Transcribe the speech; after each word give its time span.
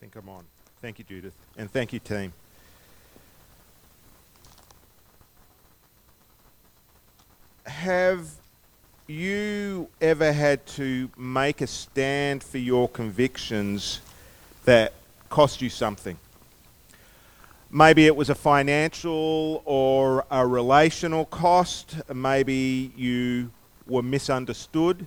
think 0.00 0.16
I'm 0.16 0.30
on. 0.30 0.44
Thank 0.80 0.98
you, 0.98 1.04
Judith. 1.06 1.34
And 1.58 1.70
thank 1.70 1.92
you, 1.92 1.98
team. 1.98 2.32
Have 7.66 8.26
you 9.06 9.90
ever 10.00 10.32
had 10.32 10.64
to 10.68 11.10
make 11.18 11.60
a 11.60 11.66
stand 11.66 12.42
for 12.42 12.56
your 12.56 12.88
convictions 12.88 14.00
that 14.64 14.94
cost 15.28 15.60
you 15.60 15.68
something? 15.68 16.16
Maybe 17.70 18.06
it 18.06 18.16
was 18.16 18.30
a 18.30 18.34
financial 18.34 19.62
or 19.66 20.24
a 20.30 20.46
relational 20.46 21.26
cost. 21.26 21.96
Maybe 22.12 22.90
you 22.96 23.50
were 23.86 24.02
misunderstood. 24.02 25.06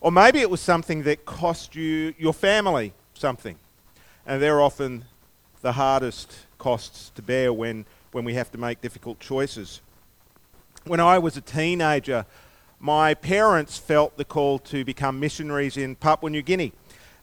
Or 0.00 0.10
maybe 0.10 0.38
it 0.38 0.48
was 0.48 0.62
something 0.62 1.02
that 1.02 1.26
cost 1.26 1.76
you, 1.76 2.14
your 2.18 2.32
family, 2.32 2.94
something. 3.12 3.56
And 4.26 4.40
they're 4.40 4.60
often 4.60 5.04
the 5.62 5.72
hardest 5.72 6.46
costs 6.58 7.10
to 7.16 7.22
bear 7.22 7.52
when, 7.52 7.86
when 8.12 8.24
we 8.24 8.34
have 8.34 8.50
to 8.52 8.58
make 8.58 8.80
difficult 8.80 9.20
choices. 9.20 9.80
When 10.84 11.00
I 11.00 11.18
was 11.18 11.36
a 11.36 11.40
teenager, 11.40 12.26
my 12.78 13.14
parents 13.14 13.76
felt 13.76 14.16
the 14.16 14.24
call 14.24 14.58
to 14.60 14.84
become 14.84 15.20
missionaries 15.20 15.76
in 15.76 15.96
Papua 15.96 16.30
New 16.30 16.42
Guinea. 16.42 16.72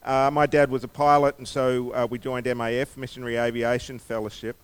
Uh, 0.04 0.30
my 0.32 0.46
dad 0.46 0.70
was 0.70 0.84
a 0.84 0.88
pilot, 0.88 1.38
and 1.38 1.48
so 1.48 1.92
uh, 1.92 2.08
we 2.10 2.20
joined 2.20 2.46
MAF, 2.46 2.96
Missionary 2.96 3.38
Aviation 3.38 4.00
Fellowship, 4.00 4.56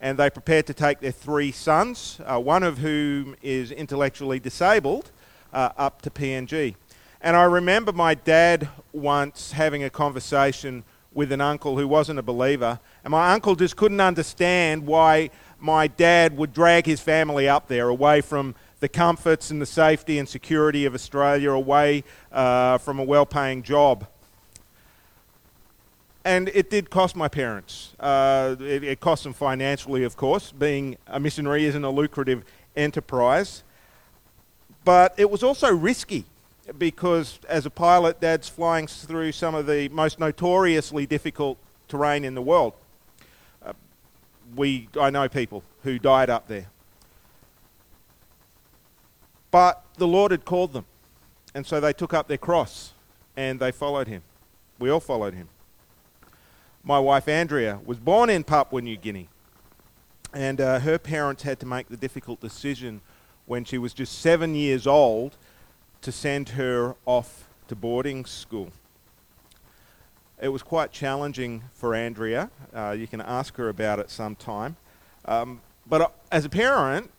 and 0.00 0.18
they 0.18 0.30
prepared 0.30 0.66
to 0.66 0.74
take 0.74 1.00
their 1.00 1.12
three 1.12 1.52
sons, 1.52 2.20
uh, 2.24 2.40
one 2.40 2.62
of 2.62 2.78
whom 2.78 3.36
is 3.42 3.70
intellectually 3.70 4.40
disabled, 4.40 5.10
uh, 5.52 5.70
up 5.76 6.02
to 6.02 6.10
PNG. 6.10 6.74
And 7.20 7.36
I 7.36 7.44
remember 7.44 7.92
my 7.92 8.14
dad 8.14 8.68
once 8.92 9.52
having 9.52 9.84
a 9.84 9.90
conversation 9.90 10.84
with 11.18 11.32
an 11.32 11.40
uncle 11.40 11.76
who 11.76 11.88
wasn't 11.88 12.16
a 12.16 12.22
believer, 12.22 12.78
and 13.02 13.10
my 13.10 13.32
uncle 13.32 13.56
just 13.56 13.74
couldn't 13.74 14.00
understand 14.00 14.86
why 14.86 15.28
my 15.58 15.88
dad 15.88 16.36
would 16.36 16.52
drag 16.52 16.86
his 16.86 17.00
family 17.00 17.48
up 17.48 17.66
there 17.66 17.88
away 17.88 18.20
from 18.20 18.54
the 18.78 18.88
comforts 18.88 19.50
and 19.50 19.60
the 19.60 19.66
safety 19.66 20.20
and 20.20 20.28
security 20.28 20.84
of 20.84 20.94
Australia, 20.94 21.50
away 21.50 22.04
uh, 22.30 22.78
from 22.78 23.00
a 23.00 23.02
well 23.02 23.26
paying 23.26 23.64
job. 23.64 24.06
And 26.24 26.50
it 26.54 26.70
did 26.70 26.88
cost 26.88 27.16
my 27.16 27.26
parents. 27.26 27.96
Uh, 27.98 28.54
it, 28.60 28.84
it 28.84 29.00
cost 29.00 29.24
them 29.24 29.32
financially, 29.32 30.04
of 30.04 30.16
course. 30.16 30.52
Being 30.52 30.98
a 31.08 31.18
missionary 31.18 31.64
isn't 31.64 31.82
a 31.82 31.90
lucrative 31.90 32.44
enterprise. 32.76 33.64
But 34.84 35.14
it 35.16 35.28
was 35.28 35.42
also 35.42 35.74
risky 35.74 36.26
because 36.76 37.38
as 37.48 37.64
a 37.64 37.70
pilot, 37.70 38.20
Dad's 38.20 38.48
flying 38.48 38.86
through 38.86 39.32
some 39.32 39.54
of 39.54 39.66
the 39.66 39.88
most 39.88 40.18
notoriously 40.18 41.06
difficult 41.06 41.58
terrain 41.88 42.24
in 42.24 42.34
the 42.34 42.42
world. 42.42 42.74
Uh, 43.64 43.72
we, 44.54 44.88
I 45.00 45.10
know 45.10 45.28
people 45.28 45.62
who 45.82 45.98
died 45.98 46.28
up 46.28 46.48
there. 46.48 46.66
But 49.50 49.82
the 49.96 50.06
Lord 50.06 50.30
had 50.30 50.44
called 50.44 50.74
them, 50.74 50.84
and 51.54 51.66
so 51.66 51.80
they 51.80 51.92
took 51.92 52.12
up 52.12 52.28
their 52.28 52.38
cross 52.38 52.92
and 53.36 53.60
they 53.60 53.72
followed 53.72 54.08
him. 54.08 54.22
We 54.78 54.90
all 54.90 55.00
followed 55.00 55.34
him. 55.34 55.48
My 56.82 56.98
wife 56.98 57.28
Andrea 57.28 57.80
was 57.84 57.98
born 57.98 58.30
in 58.30 58.44
Papua 58.44 58.82
New 58.82 58.96
Guinea, 58.96 59.28
and 60.34 60.60
uh, 60.60 60.80
her 60.80 60.98
parents 60.98 61.42
had 61.44 61.60
to 61.60 61.66
make 61.66 61.88
the 61.88 61.96
difficult 61.96 62.40
decision 62.40 63.00
when 63.46 63.64
she 63.64 63.78
was 63.78 63.94
just 63.94 64.20
seven 64.20 64.54
years 64.54 64.86
old 64.86 65.36
to 66.02 66.12
send 66.12 66.50
her 66.50 66.94
off 67.06 67.48
to 67.68 67.76
boarding 67.76 68.24
school. 68.24 68.70
It 70.40 70.48
was 70.48 70.62
quite 70.62 70.92
challenging 70.92 71.64
for 71.74 71.94
Andrea. 71.94 72.50
Uh, 72.72 72.94
you 72.98 73.06
can 73.06 73.20
ask 73.20 73.56
her 73.56 73.68
about 73.68 73.98
it 73.98 74.08
sometime. 74.08 74.76
Um, 75.24 75.60
but 75.86 76.00
uh, 76.00 76.08
as 76.30 76.44
a 76.44 76.48
parent, 76.48 77.10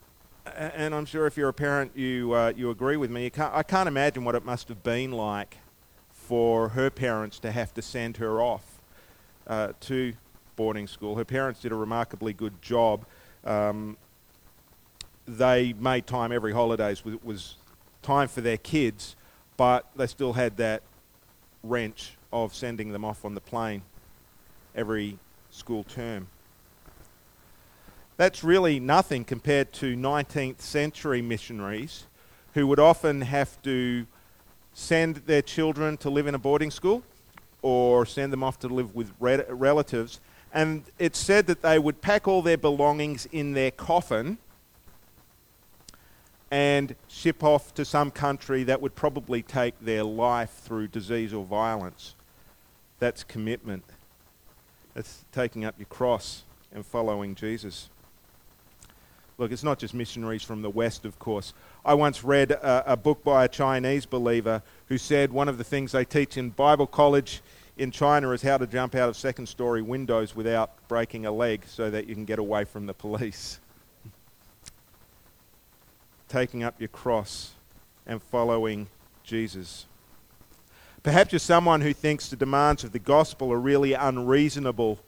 and 0.55 0.95
I'm 0.95 1.05
sure 1.05 1.27
if 1.27 1.35
you're 1.37 1.49
a 1.49 1.53
parent, 1.53 1.91
you 1.95 2.33
uh, 2.33 2.53
you 2.55 2.69
agree 2.69 2.97
with 2.97 3.11
me. 3.11 3.29
Can't, 3.29 3.53
I 3.53 3.63
can't 3.63 3.87
imagine 3.87 4.23
what 4.23 4.35
it 4.35 4.45
must 4.45 4.69
have 4.69 4.83
been 4.83 5.11
like 5.11 5.57
for 6.11 6.69
her 6.69 6.89
parents 6.89 7.39
to 7.39 7.51
have 7.51 7.73
to 7.73 7.81
send 7.81 8.17
her 8.17 8.41
off 8.41 8.79
uh, 9.47 9.73
to 9.81 10.13
boarding 10.55 10.87
school. 10.87 11.15
Her 11.15 11.25
parents 11.25 11.61
did 11.61 11.71
a 11.71 11.75
remarkably 11.75 12.33
good 12.33 12.61
job. 12.61 13.05
Um, 13.43 13.97
they 15.27 15.73
made 15.73 16.07
time 16.07 16.31
every 16.31 16.53
holidays 16.53 17.05
was, 17.05 17.21
was 17.23 17.55
time 18.01 18.27
for 18.27 18.41
their 18.41 18.57
kids, 18.57 19.15
but 19.57 19.85
they 19.95 20.07
still 20.07 20.33
had 20.33 20.57
that 20.57 20.81
wrench 21.63 22.17
of 22.31 22.53
sending 22.55 22.91
them 22.91 23.03
off 23.03 23.25
on 23.25 23.35
the 23.35 23.41
plane 23.41 23.81
every 24.75 25.17
school 25.51 25.83
term. 25.83 26.27
That's 28.17 28.43
really 28.43 28.79
nothing 28.79 29.23
compared 29.23 29.71
to 29.73 29.95
19th 29.95 30.61
century 30.61 31.21
missionaries 31.21 32.05
who 32.53 32.67
would 32.67 32.79
often 32.79 33.21
have 33.21 33.61
to 33.63 34.05
send 34.73 35.17
their 35.25 35.41
children 35.41 35.97
to 35.97 36.09
live 36.09 36.27
in 36.27 36.35
a 36.35 36.39
boarding 36.39 36.71
school 36.71 37.03
or 37.61 38.05
send 38.05 38.31
them 38.31 38.43
off 38.43 38.59
to 38.59 38.67
live 38.67 38.95
with 38.95 39.11
relatives. 39.19 40.19
And 40.53 40.83
it's 40.97 41.19
said 41.19 41.47
that 41.47 41.61
they 41.61 41.79
would 41.79 42.01
pack 42.01 42.27
all 42.27 42.41
their 42.41 42.57
belongings 42.57 43.27
in 43.31 43.53
their 43.53 43.71
coffin 43.71 44.37
and 46.51 46.95
ship 47.07 47.43
off 47.43 47.73
to 47.75 47.85
some 47.85 48.11
country 48.11 48.63
that 48.63 48.81
would 48.81 48.95
probably 48.95 49.41
take 49.41 49.79
their 49.79 50.03
life 50.03 50.51
through 50.63 50.87
disease 50.87 51.33
or 51.33 51.45
violence. 51.45 52.15
That's 52.99 53.23
commitment. 53.23 53.83
That's 54.93 55.25
taking 55.31 55.63
up 55.63 55.75
your 55.77 55.85
cross 55.85 56.43
and 56.73 56.85
following 56.85 57.35
Jesus. 57.35 57.89
Look, 59.37 59.51
it's 59.51 59.63
not 59.63 59.79
just 59.79 59.93
missionaries 59.93 60.43
from 60.43 60.61
the 60.61 60.69
West, 60.69 61.05
of 61.05 61.17
course. 61.17 61.53
I 61.85 61.93
once 61.93 62.23
read 62.23 62.51
a, 62.51 62.93
a, 62.93 62.97
book 62.97 63.23
by 63.23 63.45
a 63.45 63.47
Chinese 63.47 64.05
believer 64.05 64.61
who 64.87 64.97
said 64.97 65.31
one 65.31 65.47
of 65.47 65.57
the 65.57 65.63
things 65.63 65.93
they 65.93 66.03
teach 66.03 66.35
in 66.35 66.49
Bible 66.49 66.87
college 66.87 67.41
in 67.77 67.89
China 67.89 68.31
is 68.31 68.41
how 68.41 68.57
to 68.57 68.67
jump 68.67 68.95
out 68.95 69.07
of 69.07 69.15
second 69.15 69.47
story 69.47 69.81
windows 69.81 70.35
without 70.35 70.71
breaking 70.89 71.25
a 71.25 71.31
leg 71.31 71.63
so 71.65 71.89
that 71.89 72.07
you 72.07 72.15
can 72.15 72.25
get 72.25 72.37
away 72.37 72.65
from 72.65 72.85
the 72.85 72.93
police 72.93 73.59
taking 76.29 76.63
up 76.63 76.79
your 76.79 76.87
cross 76.87 77.51
and 78.05 78.21
following 78.21 78.87
Jesus. 79.23 79.85
Perhaps 81.03 81.31
you're 81.31 81.39
someone 81.39 81.81
who 81.81 81.93
thinks 81.93 82.29
the 82.29 82.35
demands 82.35 82.83
of 82.83 82.91
the 82.91 82.99
gospel 82.99 83.51
are 83.51 83.59
really 83.59 83.93
unreasonable 83.93 84.99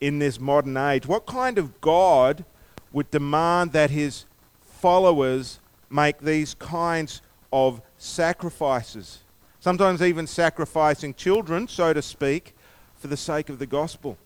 in 0.00 0.18
this 0.18 0.38
modern 0.38 0.76
age. 0.76 1.06
What 1.06 1.26
kind 1.26 1.58
of 1.58 1.80
God 1.80 2.44
would 2.92 3.10
demand 3.10 3.72
that 3.72 3.90
his 3.90 4.24
followers 4.60 5.58
make 5.90 6.18
these 6.20 6.54
kinds 6.54 7.22
of 7.52 7.80
sacrifices? 7.96 9.20
Sometimes 9.60 10.02
even 10.02 10.26
sacrificing 10.26 11.14
children, 11.14 11.66
so 11.66 11.92
to 11.92 12.02
speak, 12.02 12.54
for 12.96 13.08
the 13.08 13.16
sake 13.16 13.48
of 13.48 13.58
the 13.58 13.66
gospel. 13.66 14.18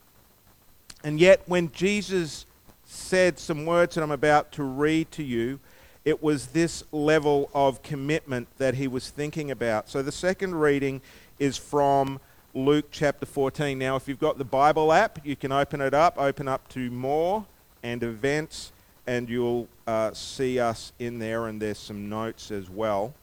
And 1.05 1.19
yet, 1.19 1.43
when 1.47 1.73
Jesus 1.73 2.47
said 2.85 3.39
some 3.39 3.67
words 3.67 3.95
that 3.95 4.03
I'm 4.03 4.11
about 4.11 4.53
to 4.53 4.63
read 4.63 5.11
to 5.13 5.23
you, 5.23 5.59
it 6.05 6.23
was 6.23 6.49
this 6.49 6.83
level 6.91 7.49
of 7.55 7.83
commitment 7.83 8.49
that 8.59 8.75
he 8.75 8.89
was 8.89 9.11
thinking 9.11 9.51
about. 9.51 9.89
So 9.89 10.03
the 10.03 10.13
second 10.13 10.57
reading 10.57 11.01
is 11.39 11.57
from 11.57 12.19
Luke 12.55 12.87
chapter 12.91 13.25
14. 13.25 13.79
Now, 13.79 13.97
if 13.97 14.09
you've 14.09 14.19
got 14.19 14.37
the 14.37 14.45
Bible 14.45 14.93
app, 14.93 15.25
you 15.25 15.37
can 15.37 15.53
open 15.53 15.81
it 15.81 15.95
up, 15.95 16.19
open 16.19 16.49
up 16.49 16.69
to 16.71 16.91
more 16.91 17.47
and 17.83 18.03
events, 18.03 18.73
and 19.07 19.29
you'll 19.29 19.69
uh, 19.87 20.13
see 20.13 20.59
us 20.59 20.93
in 20.99 21.19
there, 21.19 21.47
and 21.47 21.63
there's 21.63 21.79
some 21.79 22.09
notes 22.09 22.51
as 22.51 22.69
well. 22.69 23.15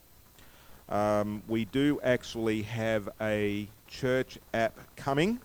Um, 0.87 1.43
we 1.47 1.65
do 1.65 1.99
actually 2.03 2.63
have 2.63 3.09
a 3.21 3.67
church 3.87 4.39
app 4.53 4.77
coming, 4.95 5.39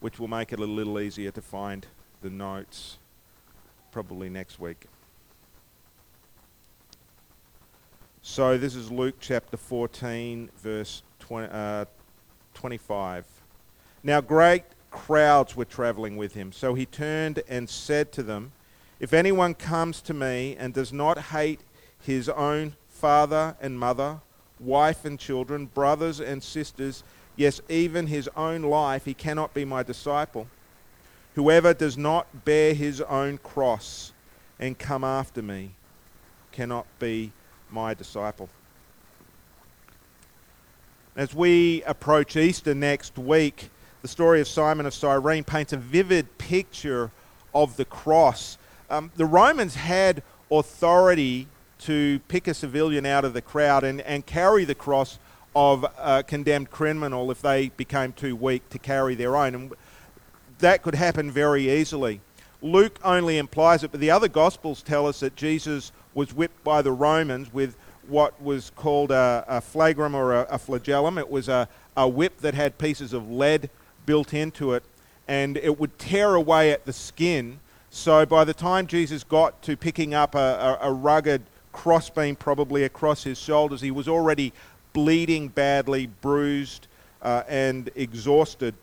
which 0.00 0.18
will 0.18 0.28
make 0.28 0.52
it 0.52 0.60
a 0.60 0.64
little 0.64 0.98
easier 1.00 1.30
to 1.32 1.42
find 1.42 1.86
the 2.22 2.30
notes 2.30 2.98
probably 3.92 4.28
next 4.28 4.58
week. 4.58 4.86
So 8.28 8.58
this 8.58 8.74
is 8.74 8.90
Luke 8.90 9.14
chapter 9.20 9.56
14, 9.56 10.50
verse 10.58 11.04
20, 11.20 11.48
uh, 11.50 11.84
25. 12.54 13.24
Now 14.02 14.20
great 14.20 14.64
crowds 14.90 15.54
were 15.54 15.64
traveling 15.64 16.16
with 16.16 16.34
him. 16.34 16.50
So 16.50 16.74
he 16.74 16.86
turned 16.86 17.44
and 17.48 17.70
said 17.70 18.10
to 18.12 18.24
them, 18.24 18.50
If 18.98 19.14
anyone 19.14 19.54
comes 19.54 20.02
to 20.02 20.12
me 20.12 20.56
and 20.58 20.74
does 20.74 20.92
not 20.92 21.18
hate 21.18 21.60
his 22.00 22.28
own 22.28 22.74
father 22.88 23.56
and 23.60 23.78
mother, 23.78 24.20
wife 24.58 25.04
and 25.04 25.20
children, 25.20 25.66
brothers 25.66 26.20
and 26.20 26.42
sisters, 26.42 27.04
yes, 27.36 27.60
even 27.68 28.08
his 28.08 28.28
own 28.36 28.62
life, 28.62 29.04
he 29.04 29.14
cannot 29.14 29.54
be 29.54 29.64
my 29.64 29.84
disciple. 29.84 30.48
Whoever 31.36 31.72
does 31.72 31.96
not 31.96 32.44
bear 32.44 32.74
his 32.74 33.00
own 33.02 33.38
cross 33.38 34.12
and 34.58 34.76
come 34.76 35.04
after 35.04 35.42
me 35.42 35.70
cannot 36.50 36.86
be 36.98 37.30
my 37.70 37.94
disciple. 37.94 38.48
As 41.16 41.34
we 41.34 41.82
approach 41.84 42.36
Easter 42.36 42.74
next 42.74 43.16
week, 43.18 43.70
the 44.02 44.08
story 44.08 44.40
of 44.40 44.48
Simon 44.48 44.86
of 44.86 44.94
Cyrene 44.94 45.44
paints 45.44 45.72
a 45.72 45.76
vivid 45.76 46.38
picture 46.38 47.10
of 47.54 47.76
the 47.76 47.84
cross. 47.84 48.58
Um, 48.90 49.10
the 49.16 49.24
Romans 49.24 49.74
had 49.74 50.22
authority 50.50 51.48
to 51.80 52.20
pick 52.28 52.46
a 52.46 52.54
civilian 52.54 53.06
out 53.06 53.24
of 53.24 53.32
the 53.32 53.42
crowd 53.42 53.82
and, 53.82 54.00
and 54.02 54.24
carry 54.26 54.64
the 54.64 54.74
cross 54.74 55.18
of 55.54 55.86
a 55.98 56.22
condemned 56.22 56.70
criminal 56.70 57.30
if 57.30 57.40
they 57.40 57.70
became 57.70 58.12
too 58.12 58.36
weak 58.36 58.68
to 58.68 58.78
carry 58.78 59.14
their 59.14 59.36
own. 59.36 59.54
And 59.54 59.72
that 60.58 60.82
could 60.82 60.94
happen 60.94 61.30
very 61.30 61.70
easily. 61.70 62.20
Luke 62.60 62.98
only 63.02 63.38
implies 63.38 63.82
it, 63.82 63.90
but 63.90 64.00
the 64.00 64.10
other 64.10 64.28
Gospels 64.28 64.82
tell 64.82 65.06
us 65.06 65.20
that 65.20 65.34
Jesus 65.34 65.92
was 66.16 66.34
whipped 66.34 66.64
by 66.64 66.80
the 66.80 66.90
Romans 66.90 67.52
with 67.52 67.76
what 68.08 68.40
was 68.42 68.70
called 68.70 69.10
a, 69.10 69.44
a 69.46 69.60
flagrum 69.60 70.14
or 70.14 70.34
a, 70.34 70.42
a, 70.50 70.58
flagellum. 70.58 71.18
It 71.18 71.28
was 71.28 71.48
a, 71.48 71.68
a 71.96 72.08
whip 72.08 72.38
that 72.38 72.54
had 72.54 72.78
pieces 72.78 73.12
of 73.12 73.30
lead 73.30 73.68
built 74.06 74.32
into 74.32 74.72
it, 74.72 74.82
and 75.28 75.58
it 75.58 75.78
would 75.78 75.98
tear 75.98 76.34
away 76.34 76.72
at 76.72 76.86
the 76.86 76.92
skin. 76.92 77.60
So 77.90 78.24
by 78.24 78.44
the 78.44 78.54
time 78.54 78.86
Jesus 78.86 79.24
got 79.24 79.60
to 79.62 79.76
picking 79.76 80.14
up 80.14 80.34
a, 80.34 80.78
a, 80.80 80.88
a 80.88 80.92
rugged 80.92 81.42
crossbeam, 81.72 82.36
probably 82.36 82.84
across 82.84 83.22
his 83.22 83.38
shoulders, 83.38 83.82
he 83.82 83.90
was 83.90 84.08
already 84.08 84.52
bleeding 84.94 85.48
badly, 85.48 86.06
bruised, 86.06 86.86
uh, 87.20 87.42
and 87.46 87.90
exhausted. 87.94 88.74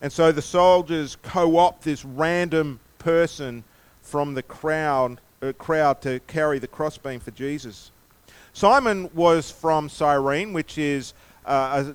And 0.00 0.12
so 0.12 0.32
the 0.32 0.42
soldiers 0.42 1.16
co 1.22 1.58
opt 1.58 1.84
this 1.84 2.04
random 2.04 2.80
person 2.98 3.62
from 4.00 4.34
the 4.34 4.42
crowd, 4.42 5.20
crowd 5.50 6.00
to 6.02 6.20
carry 6.28 6.58
the 6.58 6.68
crossbeam 6.68 7.18
for 7.18 7.32
Jesus. 7.32 7.90
Simon 8.52 9.10
was 9.14 9.50
from 9.50 9.88
Cyrene, 9.88 10.52
which 10.52 10.78
is 10.78 11.14
uh, 11.46 11.92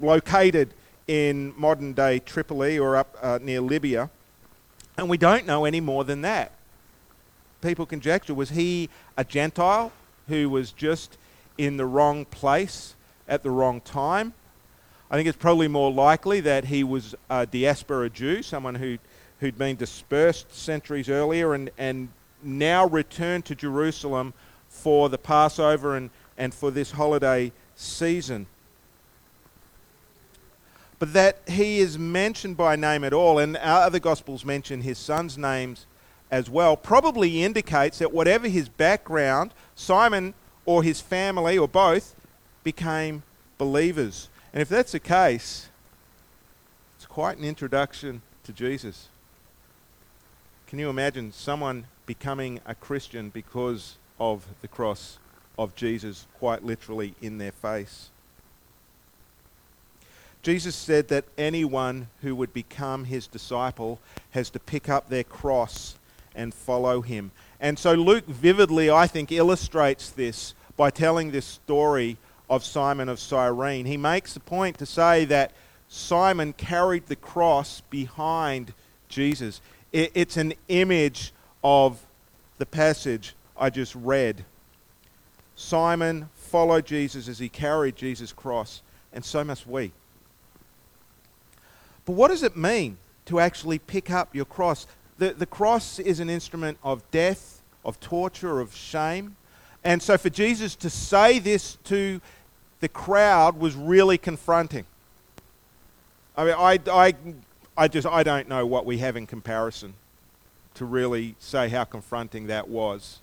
located 0.00 0.74
in 1.06 1.52
modern 1.56 1.92
day 1.92 2.18
Tripoli 2.18 2.78
or 2.78 2.96
up 2.96 3.16
uh, 3.22 3.38
near 3.40 3.60
Libya. 3.60 4.10
And 4.96 5.08
we 5.08 5.18
don't 5.18 5.46
know 5.46 5.64
any 5.64 5.80
more 5.80 6.04
than 6.04 6.22
that. 6.22 6.52
People 7.60 7.86
conjecture 7.86 8.34
was 8.34 8.50
he 8.50 8.88
a 9.16 9.24
Gentile 9.24 9.92
who 10.28 10.48
was 10.48 10.72
just 10.72 11.18
in 11.58 11.76
the 11.76 11.86
wrong 11.86 12.24
place 12.24 12.94
at 13.28 13.42
the 13.42 13.50
wrong 13.50 13.80
time? 13.80 14.32
I 15.10 15.16
think 15.16 15.28
it's 15.28 15.38
probably 15.38 15.68
more 15.68 15.92
likely 15.92 16.40
that 16.40 16.64
he 16.64 16.82
was 16.82 17.14
a 17.30 17.46
diaspora 17.46 18.10
Jew, 18.10 18.42
someone 18.42 18.74
who, 18.74 18.98
who'd 19.40 19.58
been 19.58 19.76
dispersed 19.76 20.54
centuries 20.54 21.08
earlier 21.08 21.54
and, 21.54 21.70
and 21.76 22.08
now 22.44 22.86
return 22.86 23.42
to 23.42 23.54
Jerusalem 23.54 24.34
for 24.68 25.08
the 25.08 25.18
Passover 25.18 25.96
and, 25.96 26.10
and 26.36 26.52
for 26.52 26.70
this 26.70 26.92
holiday 26.92 27.52
season. 27.76 28.46
But 30.98 31.12
that 31.12 31.38
he 31.48 31.78
is 31.78 31.98
mentioned 31.98 32.56
by 32.56 32.76
name 32.76 33.04
at 33.04 33.12
all, 33.12 33.38
and 33.38 33.56
our 33.56 33.82
other 33.82 33.98
Gospels 33.98 34.44
mention 34.44 34.82
his 34.82 34.98
son's 34.98 35.36
names 35.36 35.86
as 36.30 36.50
well, 36.50 36.76
probably 36.76 37.44
indicates 37.44 37.98
that 37.98 38.12
whatever 38.12 38.48
his 38.48 38.68
background, 38.68 39.52
Simon 39.76 40.34
or 40.66 40.82
his 40.82 41.00
family 41.00 41.58
or 41.58 41.68
both 41.68 42.16
became 42.64 43.22
believers. 43.58 44.28
And 44.52 44.60
if 44.60 44.68
that's 44.68 44.92
the 44.92 45.00
case, 45.00 45.68
it's 46.96 47.06
quite 47.06 47.38
an 47.38 47.44
introduction 47.44 48.22
to 48.44 48.52
Jesus. 48.52 49.08
Can 50.66 50.78
you 50.78 50.90
imagine 50.90 51.32
someone 51.32 51.84
becoming 52.06 52.60
a 52.66 52.74
Christian 52.74 53.30
because 53.30 53.96
of 54.18 54.46
the 54.62 54.68
cross 54.68 55.18
of 55.58 55.74
Jesus, 55.74 56.26
quite 56.38 56.64
literally 56.64 57.14
in 57.20 57.38
their 57.38 57.52
face? 57.52 58.10
Jesus 60.42 60.76
said 60.76 61.08
that 61.08 61.24
anyone 61.38 62.08
who 62.20 62.36
would 62.36 62.52
become 62.52 63.04
his 63.04 63.26
disciple 63.26 63.98
has 64.32 64.50
to 64.50 64.60
pick 64.60 64.90
up 64.90 65.08
their 65.08 65.24
cross 65.24 65.96
and 66.34 66.52
follow 66.52 67.00
him. 67.00 67.30
And 67.60 67.78
so 67.78 67.94
Luke 67.94 68.26
vividly, 68.26 68.90
I 68.90 69.06
think, 69.06 69.32
illustrates 69.32 70.10
this 70.10 70.54
by 70.76 70.90
telling 70.90 71.30
this 71.30 71.46
story 71.46 72.18
of 72.50 72.62
Simon 72.62 73.08
of 73.08 73.18
Cyrene. 73.20 73.86
He 73.86 73.96
makes 73.96 74.34
the 74.34 74.40
point 74.40 74.76
to 74.78 74.86
say 74.86 75.24
that 75.26 75.52
Simon 75.88 76.52
carried 76.52 77.06
the 77.06 77.16
cross 77.16 77.80
behind 77.88 78.74
Jesus. 79.08 79.60
It's 79.92 80.36
an 80.36 80.54
image 80.68 81.32
of 81.64 81.98
the 82.58 82.66
passage 82.66 83.34
I 83.56 83.70
just 83.70 83.94
read. 83.96 84.44
Simon 85.56 86.28
followed 86.36 86.84
Jesus 86.84 87.26
as 87.26 87.38
he 87.38 87.48
carried 87.48 87.96
Jesus' 87.96 88.32
cross, 88.32 88.82
and 89.12 89.24
so 89.24 89.42
must 89.42 89.66
we. 89.66 89.92
But 92.04 92.12
what 92.12 92.28
does 92.28 92.42
it 92.42 92.56
mean 92.56 92.98
to 93.26 93.40
actually 93.40 93.78
pick 93.78 94.10
up 94.10 94.34
your 94.34 94.44
cross? 94.44 94.86
The, 95.16 95.32
the 95.32 95.46
cross 95.46 95.98
is 95.98 96.20
an 96.20 96.28
instrument 96.28 96.76
of 96.82 97.08
death, 97.10 97.62
of 97.84 97.98
torture, 97.98 98.60
of 98.60 98.74
shame. 98.74 99.36
And 99.82 100.02
so 100.02 100.18
for 100.18 100.30
Jesus 100.30 100.76
to 100.76 100.90
say 100.90 101.38
this 101.38 101.78
to 101.84 102.20
the 102.80 102.88
crowd 102.88 103.58
was 103.58 103.74
really 103.74 104.18
confronting. 104.18 104.84
I 106.36 106.44
mean, 106.44 106.54
I, 106.58 106.78
I, 106.90 107.14
I 107.76 107.88
just 107.88 108.06
I 108.06 108.22
don't 108.22 108.48
know 108.48 108.66
what 108.66 108.84
we 108.84 108.98
have 108.98 109.16
in 109.16 109.26
comparison 109.26 109.94
to 110.74 110.84
really 110.84 111.36
say 111.38 111.68
how 111.68 111.84
confronting 111.84 112.48
that 112.48 112.68
was. 112.68 113.20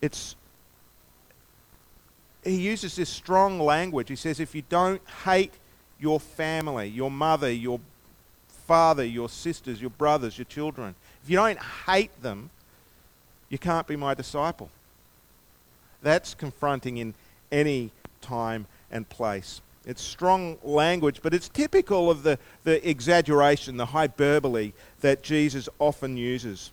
It's 0.00 0.34
he 2.44 2.56
uses 2.56 2.96
this 2.96 3.08
strong 3.08 3.60
language. 3.60 4.08
He 4.08 4.16
says, 4.16 4.40
if 4.40 4.54
you 4.54 4.62
don't 4.68 5.00
hate 5.24 5.52
your 6.00 6.18
family, 6.18 6.88
your 6.88 7.10
mother, 7.10 7.50
your 7.50 7.78
father, 8.66 9.04
your 9.04 9.28
sisters, 9.28 9.80
your 9.80 9.90
brothers, 9.90 10.36
your 10.36 10.44
children, 10.46 10.96
if 11.22 11.30
you 11.30 11.36
don't 11.36 11.58
hate 11.86 12.20
them, 12.20 12.50
you 13.48 13.58
can't 13.58 13.86
be 13.86 13.94
my 13.94 14.14
disciple. 14.14 14.70
That's 16.02 16.34
confronting 16.34 16.96
in 16.96 17.14
any 17.52 17.92
time 18.20 18.66
and 18.90 19.08
place. 19.08 19.60
It's 19.84 20.02
strong 20.02 20.58
language, 20.62 21.20
but 21.22 21.34
it's 21.34 21.48
typical 21.48 22.10
of 22.10 22.22
the, 22.22 22.38
the 22.64 22.88
exaggeration, 22.88 23.76
the 23.76 23.86
hyperbole 23.86 24.72
that 25.00 25.22
Jesus 25.22 25.68
often 25.78 26.16
uses. 26.16 26.70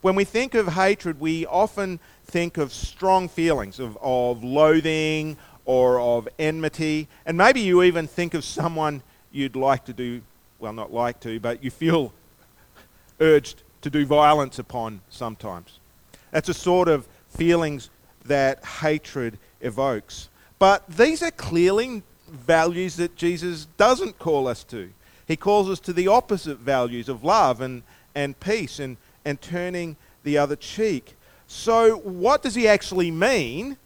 When 0.00 0.14
we 0.14 0.24
think 0.24 0.54
of 0.54 0.68
hatred, 0.68 1.20
we 1.20 1.46
often 1.46 2.00
think 2.26 2.56
of 2.56 2.72
strong 2.72 3.28
feelings 3.28 3.78
of, 3.78 3.96
of 4.00 4.42
loathing 4.42 5.36
or 5.64 6.00
of 6.00 6.28
enmity, 6.38 7.08
and 7.26 7.36
maybe 7.36 7.60
you 7.60 7.82
even 7.82 8.06
think 8.06 8.34
of 8.34 8.44
someone 8.44 9.02
you'd 9.30 9.56
like 9.56 9.84
to 9.84 9.92
do, 9.92 10.22
well, 10.58 10.72
not 10.72 10.92
like 10.92 11.20
to, 11.20 11.38
but 11.38 11.62
you 11.62 11.70
feel 11.70 12.12
urged 13.20 13.62
to 13.82 13.90
do 13.90 14.06
violence 14.06 14.58
upon 14.58 15.00
sometimes. 15.10 15.78
That's 16.30 16.48
a 16.48 16.54
sort 16.54 16.88
of 16.88 17.06
feelings 17.28 17.90
that 18.24 18.64
hatred 18.64 19.38
evokes. 19.60 20.28
But 20.58 20.88
these 20.88 21.22
are 21.22 21.30
clearly 21.30 22.02
values 22.28 22.96
that 22.96 23.16
Jesus 23.16 23.66
doesn't 23.76 24.18
call 24.18 24.48
us 24.48 24.64
to. 24.64 24.90
He 25.26 25.36
calls 25.36 25.68
us 25.68 25.80
to 25.80 25.92
the 25.92 26.08
opposite 26.08 26.58
values 26.58 27.08
of 27.08 27.22
love 27.22 27.60
and, 27.60 27.82
and 28.14 28.38
peace 28.40 28.78
and, 28.78 28.96
and 29.24 29.40
turning 29.40 29.96
the 30.24 30.38
other 30.38 30.56
cheek. 30.56 31.14
So, 31.46 31.96
what 31.98 32.42
does 32.42 32.54
he 32.54 32.66
actually 32.68 33.10
mean 33.10 33.76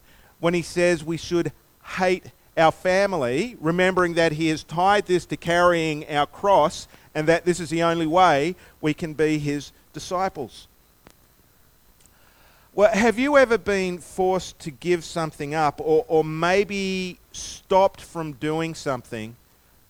when 0.41 0.55
he 0.55 0.63
says 0.63 1.05
we 1.05 1.17
should 1.17 1.53
hate 1.85 2.27
our 2.57 2.73
family, 2.73 3.57
remembering 3.61 4.15
that 4.15 4.33
he 4.33 4.49
has 4.49 4.65
tied 4.65 5.07
this 5.07 5.27
to 5.27 5.37
carrying 5.37 6.09
our 6.09 6.27
cross 6.27 6.89
and 7.15 7.29
that 7.29 7.45
this 7.45 7.61
is 7.61 7.71
the 7.71 7.83
only 7.83 8.07
way 8.07 8.57
we 8.81 8.95
can 8.95 9.15
be 9.15 9.39
his 9.39 9.73
disciples? 9.93 10.69
Well, 12.75 12.91
have 12.91 13.19
you 13.19 13.37
ever 13.37 13.59
been 13.59 13.99
forced 13.99 14.59
to 14.61 14.71
give 14.71 15.05
something 15.05 15.55
up 15.55 15.79
or, 15.79 16.07
or 16.09 16.25
maybe 16.25 17.19
stopped 17.33 18.01
from 18.01 18.33
doing 18.33 18.75
something 18.75 19.37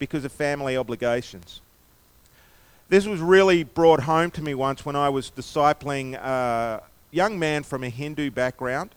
because 0.01 0.25
of 0.25 0.33
family 0.33 0.77
obligations? 0.77 1.61
This 2.89 3.07
was 3.07 3.21
really 3.21 3.63
brought 3.63 4.01
home 4.01 4.33
to 4.33 4.43
me 4.43 4.55
once 4.55 4.85
when 4.85 4.97
I 4.97 5.11
was 5.11 5.31
discipling 5.31 6.15
a 6.15 6.83
young 7.13 7.39
man 7.39 7.63
from 7.63 7.85
a 7.85 7.89
Hindu 7.89 8.33
background. 8.33 8.91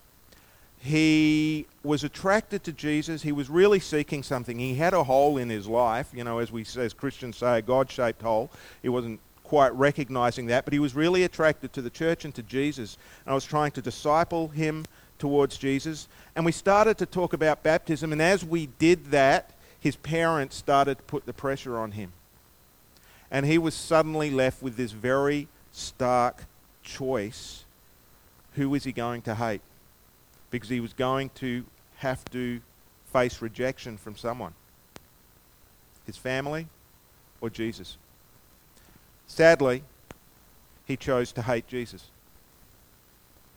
He 0.79 1.67
was 1.83 2.03
attracted 2.03 2.63
to 2.63 2.71
Jesus. 2.71 3.21
He 3.21 3.31
was 3.31 3.51
really 3.51 3.79
seeking 3.79 4.23
something. 4.23 4.57
He 4.57 4.73
had 4.73 4.95
a 4.95 5.03
hole 5.03 5.37
in 5.37 5.49
his 5.49 5.67
life, 5.67 6.09
you 6.11 6.23
know, 6.23 6.39
as 6.39 6.51
we 6.51 6.65
as 6.77 6.93
Christians 6.93 7.37
say, 7.37 7.59
a 7.59 7.61
God-shaped 7.61 8.23
hole. 8.23 8.49
He 8.81 8.89
wasn't 8.89 9.19
quite 9.45 9.73
recognizing 9.73 10.47
that, 10.47 10.65
but 10.65 10.73
he 10.73 10.79
was 10.79 10.95
really 10.95 11.23
attracted 11.23 11.71
to 11.73 11.81
the 11.81 11.89
church 11.89 12.25
and 12.25 12.33
to 12.35 12.43
Jesus. 12.43 12.97
And 13.25 13.31
I 13.31 13.35
was 13.35 13.45
trying 13.45 13.71
to 13.71 13.81
disciple 13.81 14.49
him 14.49 14.85
towards 15.19 15.57
Jesus. 15.57 16.07
And 16.35 16.45
we 16.45 16.51
started 16.51 16.97
to 16.97 17.05
talk 17.05 17.33
about 17.33 17.63
baptism, 17.63 18.11
and 18.11 18.21
as 18.21 18.43
we 18.43 18.67
did 18.79 19.11
that, 19.11 19.51
his 19.79 19.95
parents 19.95 20.55
started 20.55 20.97
to 20.97 21.03
put 21.03 21.25
the 21.25 21.33
pressure 21.33 21.77
on 21.77 21.91
him. 21.91 22.11
And 23.31 23.45
he 23.45 23.57
was 23.57 23.73
suddenly 23.73 24.29
left 24.29 24.61
with 24.61 24.77
this 24.77 24.91
very 24.91 25.47
stark 25.71 26.45
choice 26.83 27.63
who 28.55 28.69
was 28.69 28.83
he 28.83 28.91
going 28.91 29.21
to 29.23 29.35
hate? 29.35 29.61
Because 30.49 30.69
he 30.69 30.79
was 30.79 30.93
going 30.93 31.29
to 31.35 31.65
have 31.97 32.23
to 32.31 32.61
face 33.11 33.41
rejection 33.41 33.97
from 33.97 34.15
someone 34.15 34.53
his 36.05 36.17
family 36.17 36.67
or 37.41 37.49
Jesus. 37.49 37.97
Sadly, 39.27 39.83
he 40.85 40.97
chose 40.97 41.31
to 41.33 41.41
hate 41.41 41.67
Jesus. 41.67 42.05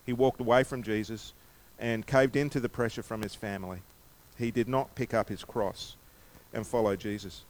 He 0.06 0.12
walked 0.12 0.40
away 0.40 0.64
from 0.64 0.82
Jesus 0.82 1.32
and 1.78 2.06
caved 2.06 2.36
into 2.36 2.60
the 2.60 2.68
pressure 2.68 3.02
from 3.02 3.22
his 3.22 3.34
family. 3.34 3.78
He 4.38 4.50
did 4.50 4.68
not 4.68 4.94
pick 4.94 5.12
up 5.14 5.28
his 5.28 5.44
cross 5.44 5.94
and 6.52 6.66
follow 6.66 6.96
Jesus. 6.96 7.42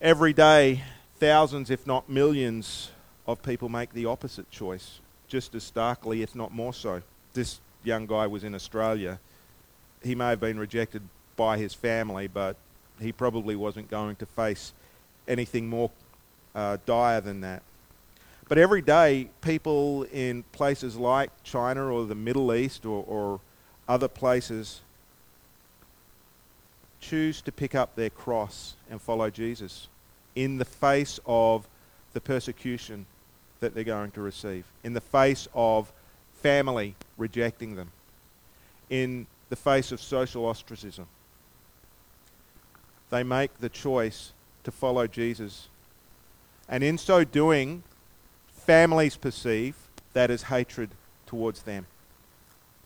Every 0.00 0.32
day, 0.32 0.82
thousands, 1.18 1.70
if 1.70 1.86
not 1.86 2.08
millions, 2.08 2.90
of 3.26 3.42
people 3.42 3.68
make 3.68 3.92
the 3.92 4.06
opposite 4.06 4.50
choice, 4.50 4.98
just 5.28 5.54
as 5.54 5.62
starkly, 5.62 6.22
if 6.22 6.34
not 6.34 6.52
more 6.52 6.74
so. 6.74 7.02
This 7.34 7.60
young 7.84 8.06
guy 8.06 8.26
was 8.26 8.44
in 8.44 8.54
Australia. 8.54 9.18
He 10.02 10.14
may 10.14 10.30
have 10.30 10.40
been 10.40 10.58
rejected 10.58 11.02
by 11.36 11.58
his 11.58 11.72
family, 11.72 12.26
but 12.26 12.56
he 13.00 13.12
probably 13.12 13.56
wasn't 13.56 13.90
going 13.90 14.16
to 14.16 14.26
face 14.26 14.72
anything 15.28 15.68
more 15.68 15.90
uh, 16.54 16.78
dire 16.86 17.20
than 17.20 17.40
that. 17.40 17.62
But 18.48 18.58
every 18.58 18.82
day, 18.82 19.28
people 19.40 20.02
in 20.12 20.42
places 20.52 20.96
like 20.96 21.30
China 21.42 21.86
or 21.86 22.04
the 22.04 22.14
Middle 22.14 22.52
East 22.54 22.84
or, 22.84 23.04
or 23.06 23.40
other 23.88 24.08
places 24.08 24.80
choose 27.00 27.40
to 27.42 27.52
pick 27.52 27.74
up 27.74 27.96
their 27.96 28.10
cross 28.10 28.74
and 28.90 29.00
follow 29.00 29.30
Jesus 29.30 29.88
in 30.34 30.58
the 30.58 30.64
face 30.64 31.18
of 31.26 31.66
the 32.12 32.20
persecution 32.20 33.06
that 33.60 33.74
they're 33.74 33.84
going 33.84 34.10
to 34.10 34.20
receive, 34.20 34.64
in 34.84 34.92
the 34.92 35.00
face 35.00 35.48
of 35.54 35.92
family 36.42 36.94
rejecting 37.16 37.76
them, 37.76 37.90
in 38.90 39.26
the 39.48 39.56
face 39.56 39.92
of 39.92 40.00
social 40.00 40.44
ostracism. 40.44 41.06
They 43.10 43.22
make 43.22 43.58
the 43.60 43.68
choice 43.68 44.32
to 44.64 44.70
follow 44.70 45.06
Jesus. 45.06 45.68
And 46.68 46.82
in 46.82 46.98
so 46.98 47.24
doing, 47.24 47.82
families 48.54 49.16
perceive 49.16 49.74
that 50.12 50.30
as 50.30 50.44
hatred 50.44 50.90
towards 51.26 51.62
them 51.62 51.86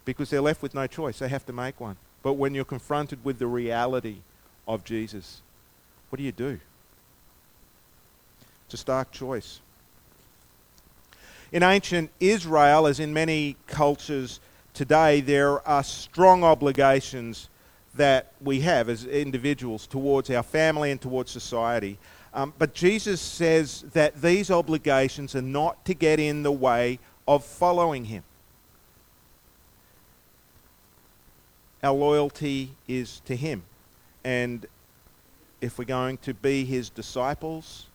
because 0.05 0.31
they're 0.31 0.41
left 0.41 0.63
with 0.63 0.75
no 0.75 0.87
choice. 0.87 1.19
They 1.19 1.29
have 1.29 1.45
to 1.47 1.53
make 1.53 1.81
one. 1.81 1.97
But 2.23 2.35
when 2.35 2.55
you're 2.55 2.65
confronted 2.65 3.25
with 3.25 3.39
the 3.39 3.47
reality 3.47 4.17
of 4.67 4.85
Jesus, 4.85 5.43
what 6.09 6.17
do 6.17 6.23
you 6.23 6.33
do? 6.33 6.59
It's 8.65 8.75
a 8.75 8.79
stark 8.79 9.13
choice. 9.13 9.61
In 11.53 11.63
ancient 11.63 12.11
Israel, 12.19 12.87
as 12.87 12.99
in 12.99 13.13
many 13.13 13.57
cultures 13.67 14.41
today, 14.75 15.21
there 15.21 15.67
are 15.67 15.85
strong 15.85 16.43
obligations 16.43 17.49
that 17.97 18.33
we 18.41 18.61
have 18.61 18.89
as 18.89 19.05
individuals 19.05 19.87
towards 19.87 20.31
our 20.31 20.43
family 20.43 20.91
and 20.91 21.01
towards 21.01 21.31
society. 21.31 21.99
Um, 22.35 22.53
but 22.59 22.75
Jesus 22.75 23.21
says 23.21 23.85
that 23.93 24.21
these 24.21 24.51
obligations 24.51 25.35
are 25.35 25.43
not 25.43 25.85
to 25.87 25.95
get 25.95 26.21
in 26.21 26.43
the 26.43 26.53
way 26.53 26.99
of 27.27 27.45
following 27.45 28.05
him. 28.05 28.23
Our 31.83 31.95
loyalty 31.95 32.73
is 32.87 33.21
to 33.27 33.37
him. 33.37 33.63
And 34.25 34.67
if 35.61 35.79
we're 35.79 35.85
going 35.85 36.19
to 36.19 36.35
be 36.35 36.65
his 36.65 36.91
disciples, 36.91 37.87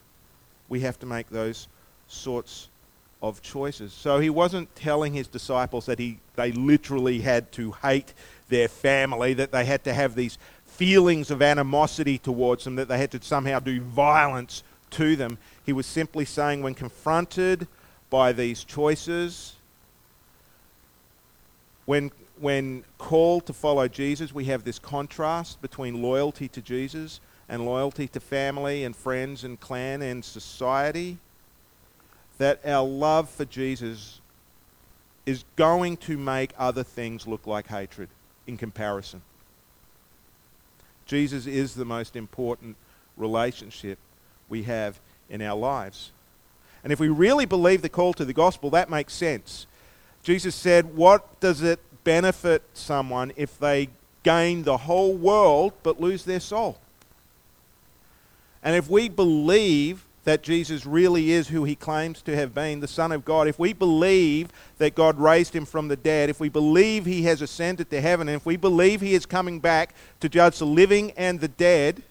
we 0.68 0.80
have 0.80 0.98
to 1.00 1.06
make 1.06 1.28
those 1.28 1.68
sorts 2.08 2.68
of 3.22 3.42
choices. 3.42 3.92
So 3.92 4.18
he 4.18 4.30
wasn't 4.30 4.74
telling 4.74 5.12
his 5.12 5.28
disciples 5.28 5.86
that 5.86 5.98
he, 5.98 6.18
they 6.34 6.52
literally 6.52 7.20
had 7.20 7.52
to 7.52 7.72
hate 7.82 8.12
their 8.52 8.68
family, 8.68 9.32
that 9.34 9.50
they 9.50 9.64
had 9.64 9.82
to 9.84 9.94
have 9.94 10.14
these 10.14 10.38
feelings 10.66 11.30
of 11.30 11.42
animosity 11.42 12.18
towards 12.18 12.64
them, 12.64 12.76
that 12.76 12.86
they 12.86 12.98
had 12.98 13.10
to 13.10 13.22
somehow 13.22 13.58
do 13.58 13.80
violence 13.80 14.62
to 14.90 15.16
them. 15.16 15.38
He 15.64 15.72
was 15.72 15.86
simply 15.86 16.24
saying, 16.24 16.62
when 16.62 16.74
confronted 16.74 17.66
by 18.10 18.32
these 18.32 18.62
choices, 18.62 19.54
when, 21.86 22.12
when 22.38 22.84
called 22.98 23.46
to 23.46 23.54
follow 23.54 23.88
Jesus, 23.88 24.34
we 24.34 24.44
have 24.44 24.64
this 24.64 24.78
contrast 24.78 25.60
between 25.62 26.02
loyalty 26.02 26.46
to 26.48 26.60
Jesus 26.60 27.20
and 27.48 27.64
loyalty 27.64 28.06
to 28.08 28.20
family 28.20 28.84
and 28.84 28.94
friends 28.94 29.44
and 29.44 29.58
clan 29.58 30.02
and 30.02 30.22
society. 30.22 31.16
That 32.36 32.60
our 32.66 32.86
love 32.86 33.30
for 33.30 33.46
Jesus 33.46 34.20
is 35.24 35.44
going 35.56 35.96
to 35.98 36.18
make 36.18 36.52
other 36.58 36.82
things 36.82 37.26
look 37.26 37.46
like 37.46 37.68
hatred 37.68 38.08
in 38.46 38.56
comparison. 38.56 39.22
Jesus 41.06 41.46
is 41.46 41.74
the 41.74 41.84
most 41.84 42.16
important 42.16 42.76
relationship 43.16 43.98
we 44.48 44.62
have 44.64 44.98
in 45.28 45.42
our 45.42 45.56
lives. 45.56 46.10
And 46.84 46.92
if 46.92 47.00
we 47.00 47.08
really 47.08 47.46
believe 47.46 47.82
the 47.82 47.88
call 47.88 48.12
to 48.14 48.24
the 48.24 48.32
gospel, 48.32 48.70
that 48.70 48.90
makes 48.90 49.14
sense. 49.14 49.66
Jesus 50.22 50.54
said, 50.54 50.96
What 50.96 51.40
does 51.40 51.62
it 51.62 51.80
benefit 52.04 52.62
someone 52.74 53.32
if 53.36 53.58
they 53.58 53.88
gain 54.22 54.62
the 54.62 54.76
whole 54.76 55.14
world 55.14 55.72
but 55.82 56.00
lose 56.00 56.24
their 56.24 56.40
soul? 56.40 56.78
And 58.62 58.76
if 58.76 58.88
we 58.88 59.08
believe 59.08 60.04
that 60.24 60.42
Jesus 60.42 60.86
really 60.86 61.32
is 61.32 61.48
who 61.48 61.64
he 61.64 61.74
claims 61.74 62.22
to 62.22 62.36
have 62.36 62.54
been, 62.54 62.80
the 62.80 62.88
Son 62.88 63.10
of 63.10 63.24
God, 63.24 63.48
if 63.48 63.58
we 63.58 63.72
believe 63.72 64.48
that 64.78 64.94
God 64.94 65.18
raised 65.18 65.54
him 65.54 65.64
from 65.64 65.88
the 65.88 65.96
dead, 65.96 66.30
if 66.30 66.38
we 66.38 66.48
believe 66.48 67.04
he 67.04 67.24
has 67.24 67.42
ascended 67.42 67.90
to 67.90 68.00
heaven, 68.00 68.28
and 68.28 68.36
if 68.36 68.46
we 68.46 68.56
believe 68.56 69.00
he 69.00 69.14
is 69.14 69.26
coming 69.26 69.58
back 69.58 69.94
to 70.20 70.28
judge 70.28 70.58
the 70.58 70.66
living 70.66 71.10
and 71.12 71.40
the 71.40 71.48
dead, 71.48 72.02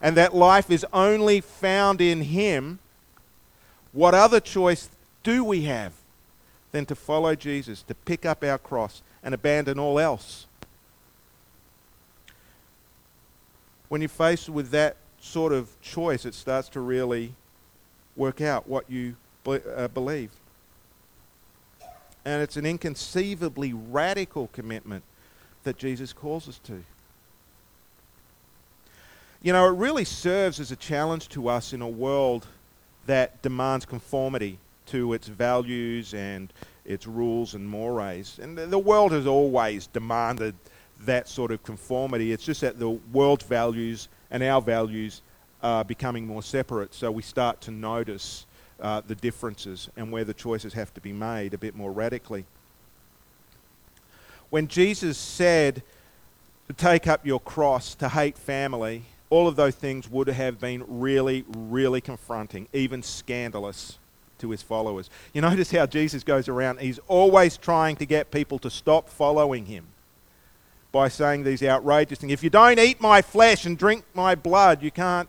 and 0.00 0.16
that 0.16 0.34
life 0.34 0.70
is 0.70 0.86
only 0.92 1.40
found 1.40 2.00
in 2.00 2.20
him, 2.22 2.78
what 3.92 4.14
other 4.14 4.38
choice 4.38 4.88
do 5.24 5.42
we 5.42 5.62
have 5.62 5.92
than 6.70 6.86
to 6.86 6.94
follow 6.94 7.34
Jesus, 7.34 7.82
to 7.82 7.94
pick 7.94 8.24
up 8.24 8.44
our 8.44 8.58
cross 8.58 9.02
and 9.22 9.34
abandon 9.34 9.80
all 9.80 9.98
else? 9.98 10.46
When 13.88 14.00
you're 14.00 14.08
faced 14.08 14.48
with 14.48 14.70
that 14.70 14.96
sort 15.24 15.52
of 15.52 15.68
choice, 15.80 16.24
it 16.24 16.34
starts 16.34 16.68
to 16.68 16.80
really 16.80 17.32
work 18.14 18.40
out 18.40 18.68
what 18.68 18.88
you 18.90 19.16
uh, 19.46 19.88
believe. 19.88 20.30
And 22.24 22.42
it's 22.42 22.56
an 22.56 22.66
inconceivably 22.66 23.72
radical 23.72 24.48
commitment 24.52 25.02
that 25.64 25.78
Jesus 25.78 26.12
calls 26.12 26.48
us 26.48 26.58
to. 26.64 26.84
You 29.42 29.52
know, 29.52 29.66
it 29.66 29.76
really 29.76 30.04
serves 30.04 30.60
as 30.60 30.70
a 30.70 30.76
challenge 30.76 31.28
to 31.30 31.48
us 31.48 31.72
in 31.72 31.82
a 31.82 31.88
world 31.88 32.46
that 33.06 33.42
demands 33.42 33.84
conformity 33.84 34.58
to 34.86 35.12
its 35.12 35.28
values 35.28 36.14
and 36.14 36.52
its 36.84 37.06
rules 37.06 37.54
and 37.54 37.68
mores. 37.68 38.38
And 38.40 38.56
the 38.56 38.78
world 38.78 39.12
has 39.12 39.26
always 39.26 39.86
demanded 39.88 40.54
that 41.00 41.28
sort 41.28 41.50
of 41.50 41.62
conformity. 41.62 42.32
It's 42.32 42.44
just 42.44 42.60
that 42.62 42.78
the 42.78 42.90
world's 42.90 43.44
values 43.44 44.08
and 44.34 44.42
our 44.42 44.60
values 44.60 45.22
are 45.62 45.84
becoming 45.84 46.26
more 46.26 46.42
separate, 46.42 46.92
so 46.92 47.08
we 47.08 47.22
start 47.22 47.60
to 47.60 47.70
notice 47.70 48.46
uh, 48.80 49.00
the 49.06 49.14
differences 49.14 49.88
and 49.96 50.10
where 50.10 50.24
the 50.24 50.34
choices 50.34 50.72
have 50.72 50.92
to 50.92 51.00
be 51.00 51.12
made 51.12 51.54
a 51.54 51.58
bit 51.58 51.76
more 51.76 51.92
radically. 51.92 52.44
When 54.50 54.66
Jesus 54.66 55.16
said 55.16 55.84
to 56.66 56.72
take 56.72 57.06
up 57.06 57.24
your 57.24 57.38
cross, 57.38 57.94
to 57.94 58.08
hate 58.08 58.36
family, 58.36 59.04
all 59.30 59.46
of 59.46 59.54
those 59.54 59.76
things 59.76 60.10
would 60.10 60.26
have 60.26 60.58
been 60.60 60.82
really, 60.88 61.44
really 61.48 62.00
confronting, 62.00 62.66
even 62.72 63.04
scandalous 63.04 63.98
to 64.40 64.50
his 64.50 64.62
followers. 64.62 65.10
You 65.32 65.40
notice 65.42 65.70
how 65.70 65.86
Jesus 65.86 66.24
goes 66.24 66.48
around, 66.48 66.80
he's 66.80 66.98
always 67.06 67.56
trying 67.56 67.94
to 67.96 68.04
get 68.04 68.32
people 68.32 68.58
to 68.58 68.70
stop 68.70 69.08
following 69.08 69.66
him 69.66 69.86
by 70.94 71.08
saying 71.08 71.42
these 71.42 71.60
outrageous 71.60 72.20
things. 72.20 72.32
If 72.32 72.44
you 72.44 72.50
don't 72.50 72.78
eat 72.78 73.00
my 73.00 73.20
flesh 73.20 73.66
and 73.66 73.76
drink 73.76 74.04
my 74.14 74.36
blood, 74.36 74.80
you 74.80 74.92
can't 74.92 75.28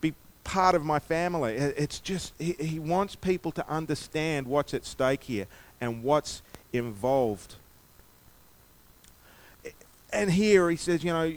be 0.00 0.12
part 0.42 0.74
of 0.74 0.84
my 0.84 0.98
family. 0.98 1.54
It's 1.54 2.00
just, 2.00 2.32
he, 2.36 2.80
wants 2.80 3.14
people 3.14 3.52
to 3.52 3.68
understand 3.70 4.48
what's 4.48 4.74
at 4.74 4.84
stake 4.84 5.22
here 5.22 5.46
and 5.80 6.02
what's 6.02 6.42
involved. 6.72 7.54
And 10.12 10.32
here 10.32 10.68
he 10.68 10.76
says, 10.76 11.04
you 11.04 11.12
know, 11.12 11.32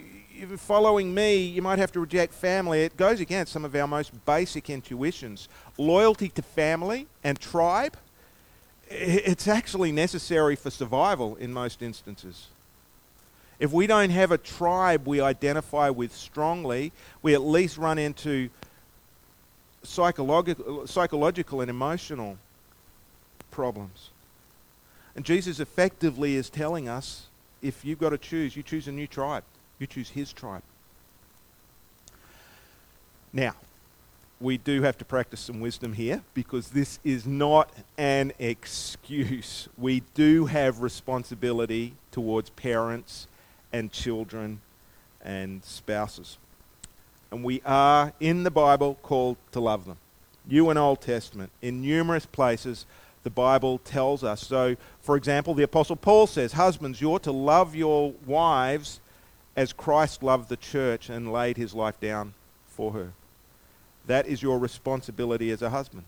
following 0.56 1.14
me, 1.14 1.36
you 1.36 1.62
might 1.62 1.78
have 1.78 1.92
to 1.92 2.00
reject 2.00 2.34
family. 2.34 2.82
It 2.82 2.96
goes 2.96 3.20
against 3.20 3.52
some 3.52 3.64
of 3.64 3.76
our 3.76 3.86
most 3.86 4.10
basic 4.26 4.70
intuitions. 4.70 5.48
Loyalty 5.78 6.30
to 6.30 6.42
family 6.42 7.06
and 7.22 7.38
tribe, 7.38 7.96
it's 8.90 9.46
actually 9.46 9.92
necessary 9.92 10.56
for 10.56 10.70
survival 10.70 11.36
in 11.36 11.52
most 11.52 11.80
instances. 11.80 12.48
If 13.62 13.70
we 13.70 13.86
don't 13.86 14.10
have 14.10 14.32
a 14.32 14.38
tribe 14.38 15.06
we 15.06 15.20
identify 15.20 15.88
with 15.88 16.12
strongly, 16.12 16.90
we 17.22 17.32
at 17.32 17.42
least 17.42 17.78
run 17.78 17.96
into 17.96 18.50
psychological, 19.84 20.84
psychological 20.88 21.60
and 21.60 21.70
emotional 21.70 22.38
problems. 23.52 24.10
And 25.14 25.24
Jesus 25.24 25.60
effectively 25.60 26.34
is 26.34 26.50
telling 26.50 26.88
us 26.88 27.28
if 27.62 27.84
you've 27.84 28.00
got 28.00 28.10
to 28.10 28.18
choose, 28.18 28.56
you 28.56 28.64
choose 28.64 28.88
a 28.88 28.92
new 28.92 29.06
tribe. 29.06 29.44
You 29.78 29.86
choose 29.86 30.10
his 30.10 30.32
tribe. 30.32 30.64
Now, 33.32 33.54
we 34.40 34.58
do 34.58 34.82
have 34.82 34.98
to 34.98 35.04
practice 35.04 35.38
some 35.38 35.60
wisdom 35.60 35.92
here 35.92 36.22
because 36.34 36.70
this 36.70 36.98
is 37.04 37.26
not 37.26 37.70
an 37.96 38.32
excuse. 38.40 39.68
We 39.78 40.02
do 40.14 40.46
have 40.46 40.80
responsibility 40.80 41.94
towards 42.10 42.50
parents 42.50 43.28
and 43.72 43.92
children 43.92 44.60
and 45.24 45.64
spouses. 45.64 46.38
And 47.30 47.42
we 47.42 47.62
are, 47.64 48.12
in 48.20 48.44
the 48.44 48.50
Bible, 48.50 48.98
called 49.02 49.36
to 49.52 49.60
love 49.60 49.86
them. 49.86 49.96
New 50.46 50.70
and 50.70 50.78
Old 50.78 51.00
Testament, 51.00 51.50
in 51.62 51.80
numerous 51.80 52.26
places, 52.26 52.84
the 53.22 53.30
Bible 53.30 53.78
tells 53.78 54.24
us. 54.24 54.46
So, 54.46 54.76
for 55.00 55.16
example, 55.16 55.54
the 55.54 55.62
Apostle 55.62 55.96
Paul 55.96 56.26
says, 56.26 56.52
Husbands, 56.52 57.00
you're 57.00 57.20
to 57.20 57.32
love 57.32 57.74
your 57.74 58.12
wives 58.26 59.00
as 59.56 59.72
Christ 59.72 60.22
loved 60.22 60.48
the 60.48 60.56
church 60.56 61.08
and 61.08 61.32
laid 61.32 61.56
his 61.56 61.74
life 61.74 61.98
down 62.00 62.34
for 62.66 62.92
her. 62.92 63.12
That 64.06 64.26
is 64.26 64.42
your 64.42 64.58
responsibility 64.58 65.50
as 65.50 65.62
a 65.62 65.70
husband. 65.70 66.04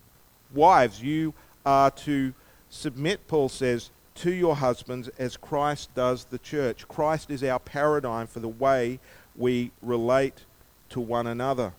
Wives, 0.52 1.02
you 1.02 1.34
are 1.64 1.90
to 1.90 2.34
submit, 2.70 3.26
Paul 3.28 3.48
says, 3.48 3.90
to 4.16 4.32
your 4.32 4.56
husbands 4.56 5.08
as 5.18 5.36
Christ 5.36 5.94
does 5.94 6.24
the 6.26 6.38
church. 6.38 6.86
Christ 6.88 7.30
is 7.30 7.42
our 7.42 7.58
paradigm 7.58 8.26
for 8.26 8.40
the 8.40 8.48
way 8.48 9.00
we 9.36 9.70
relate 9.82 10.44
to 10.90 11.00
one 11.00 11.26
another. 11.26 11.72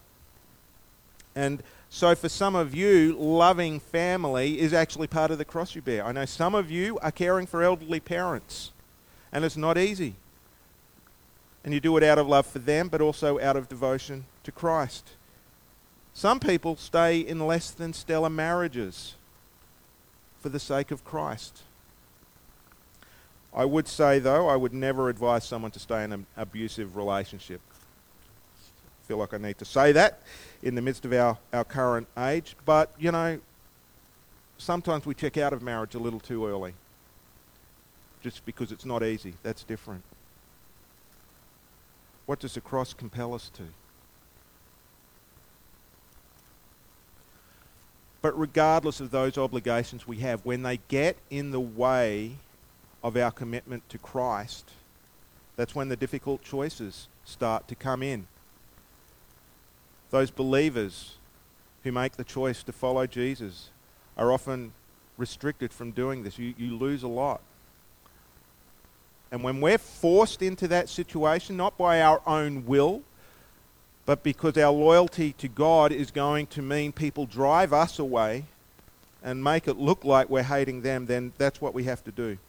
And 1.35 1.63
so, 1.89 2.13
for 2.15 2.29
some 2.29 2.55
of 2.55 2.73
you, 2.75 3.15
loving 3.17 3.79
family 3.79 4.59
is 4.59 4.73
actually 4.73 5.07
part 5.07 5.31
of 5.31 5.37
the 5.37 5.45
cross 5.45 5.75
you 5.75 5.81
bear. 5.81 6.05
I 6.05 6.11
know 6.11 6.25
some 6.25 6.55
of 6.55 6.69
you 6.69 6.97
are 6.99 7.11
caring 7.11 7.45
for 7.45 7.63
elderly 7.63 7.99
parents, 7.99 8.71
and 9.31 9.45
it's 9.45 9.57
not 9.57 9.77
easy. 9.77 10.15
And 11.63 11.73
you 11.73 11.79
do 11.79 11.95
it 11.97 12.03
out 12.03 12.17
of 12.17 12.27
love 12.27 12.45
for 12.45 12.59
them, 12.59 12.89
but 12.89 13.01
also 13.01 13.39
out 13.39 13.55
of 13.55 13.69
devotion 13.69 14.25
to 14.43 14.51
Christ. 14.51 15.09
Some 16.13 16.39
people 16.39 16.75
stay 16.75 17.19
in 17.19 17.45
less 17.45 17.71
than 17.71 17.91
stellar 17.91 18.29
marriages 18.29 19.15
for 20.41 20.49
the 20.49 20.59
sake 20.59 20.91
of 20.91 21.03
Christ. 21.03 21.63
I 23.55 23.63
would 23.63 23.87
say, 23.87 24.19
though, 24.19 24.49
I 24.49 24.57
would 24.57 24.73
never 24.73 25.07
advise 25.07 25.45
someone 25.45 25.71
to 25.71 25.79
stay 25.79 26.03
in 26.03 26.11
an 26.11 26.25
abusive 26.35 26.97
relationship. 26.97 27.61
I 27.71 29.07
feel 29.07 29.17
like 29.17 29.33
I 29.33 29.37
need 29.37 29.57
to 29.59 29.65
say 29.65 29.93
that 29.93 30.19
in 30.61 30.75
the 30.75 30.81
midst 30.81 31.05
of 31.05 31.13
our, 31.13 31.37
our 31.53 31.63
current 31.63 32.07
age. 32.17 32.57
But, 32.65 32.91
you 32.99 33.13
know, 33.13 33.39
sometimes 34.57 35.05
we 35.05 35.15
check 35.15 35.37
out 35.37 35.53
of 35.53 35.61
marriage 35.61 35.95
a 35.95 35.99
little 35.99 36.19
too 36.19 36.45
early 36.45 36.73
just 38.21 38.45
because 38.45 38.73
it's 38.73 38.85
not 38.85 39.03
easy. 39.03 39.35
That's 39.41 39.63
different. 39.63 40.03
What 42.25 42.39
does 42.39 42.55
the 42.55 42.61
cross 42.61 42.93
compel 42.93 43.33
us 43.33 43.49
to? 43.55 43.63
But 48.21 48.37
regardless 48.37 48.99
of 48.99 49.11
those 49.11 49.37
obligations 49.37 50.07
we 50.07 50.17
have, 50.17 50.43
when 50.43 50.63
they 50.63 50.79
get 50.87 51.15
in 51.29 51.51
the 51.51 51.59
way 51.59 52.37
of 53.05 53.15
our 53.15 53.29
commitment 53.29 53.87
to 53.87 53.99
Christ, 53.99 54.71
that's 55.55 55.75
when 55.75 55.89
the 55.89 55.95
difficult 55.95 56.43
choices 56.43 57.07
start 57.23 57.67
to 57.67 57.75
come 57.75 58.01
in. 58.01 58.25
Those 60.09 60.31
believers 60.31 61.13
who 61.83 61.91
make 61.91 62.13
the 62.13 62.23
choice 62.23 62.63
to 62.63 62.71
follow 62.71 63.05
Jesus 63.05 63.69
are 64.17 64.31
often 64.31 64.73
restricted 65.19 65.71
from 65.71 65.91
doing 65.91 66.23
this. 66.23 66.39
You, 66.39 66.55
you 66.57 66.75
lose 66.75 67.03
a 67.03 67.07
lot. 67.07 67.41
And 69.31 69.43
when 69.43 69.61
we're 69.61 69.77
forced 69.77 70.41
into 70.41 70.67
that 70.69 70.89
situation, 70.89 71.55
not 71.55 71.77
by 71.77 72.01
our 72.01 72.23
own 72.25 72.65
will, 72.65 73.03
but 74.07 74.23
because 74.23 74.57
our 74.57 74.71
loyalty 74.71 75.33
to 75.33 75.47
God 75.47 75.91
is 75.91 76.09
going 76.09 76.47
to 76.47 76.63
mean 76.63 76.91
people 76.91 77.27
drive 77.27 77.71
us 77.71 77.99
away 77.99 78.45
and 79.23 79.43
make 79.43 79.67
it 79.67 79.77
look 79.77 80.03
like 80.03 80.27
we're 80.27 80.41
hating 80.41 80.81
them, 80.81 81.05
then 81.05 81.33
that's 81.37 81.61
what 81.61 81.75
we 81.75 81.83
have 81.83 82.03
to 82.05 82.11
do 82.11 82.39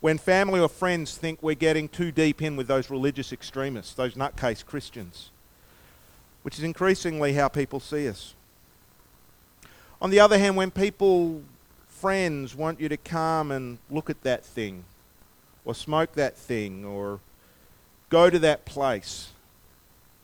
when 0.00 0.16
family 0.16 0.60
or 0.60 0.68
friends 0.68 1.16
think 1.16 1.42
we're 1.42 1.54
getting 1.54 1.88
too 1.88 2.10
deep 2.10 2.40
in 2.40 2.56
with 2.56 2.66
those 2.66 2.88
religious 2.90 3.32
extremists, 3.32 3.94
those 3.94 4.14
nutcase 4.14 4.64
Christians, 4.64 5.30
which 6.42 6.56
is 6.58 6.64
increasingly 6.64 7.34
how 7.34 7.48
people 7.48 7.80
see 7.80 8.08
us. 8.08 8.34
On 10.00 10.08
the 10.08 10.20
other 10.20 10.38
hand, 10.38 10.56
when 10.56 10.70
people, 10.70 11.42
friends, 11.88 12.54
want 12.54 12.80
you 12.80 12.88
to 12.88 12.96
come 12.96 13.50
and 13.50 13.78
look 13.90 14.08
at 14.08 14.22
that 14.22 14.44
thing, 14.44 14.84
or 15.66 15.74
smoke 15.74 16.14
that 16.14 16.36
thing, 16.36 16.84
or 16.84 17.20
go 18.08 18.30
to 18.30 18.38
that 18.38 18.64
place 18.64 19.28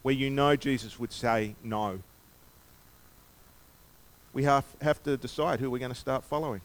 where 0.02 0.14
you 0.14 0.30
know 0.30 0.56
Jesus 0.56 0.98
would 0.98 1.12
say 1.12 1.54
no, 1.62 1.98
we 4.32 4.44
have, 4.44 4.64
have 4.80 5.02
to 5.04 5.16
decide 5.16 5.60
who 5.60 5.70
we're 5.70 5.78
going 5.78 5.92
to 5.92 5.98
start 5.98 6.24
following. 6.24 6.60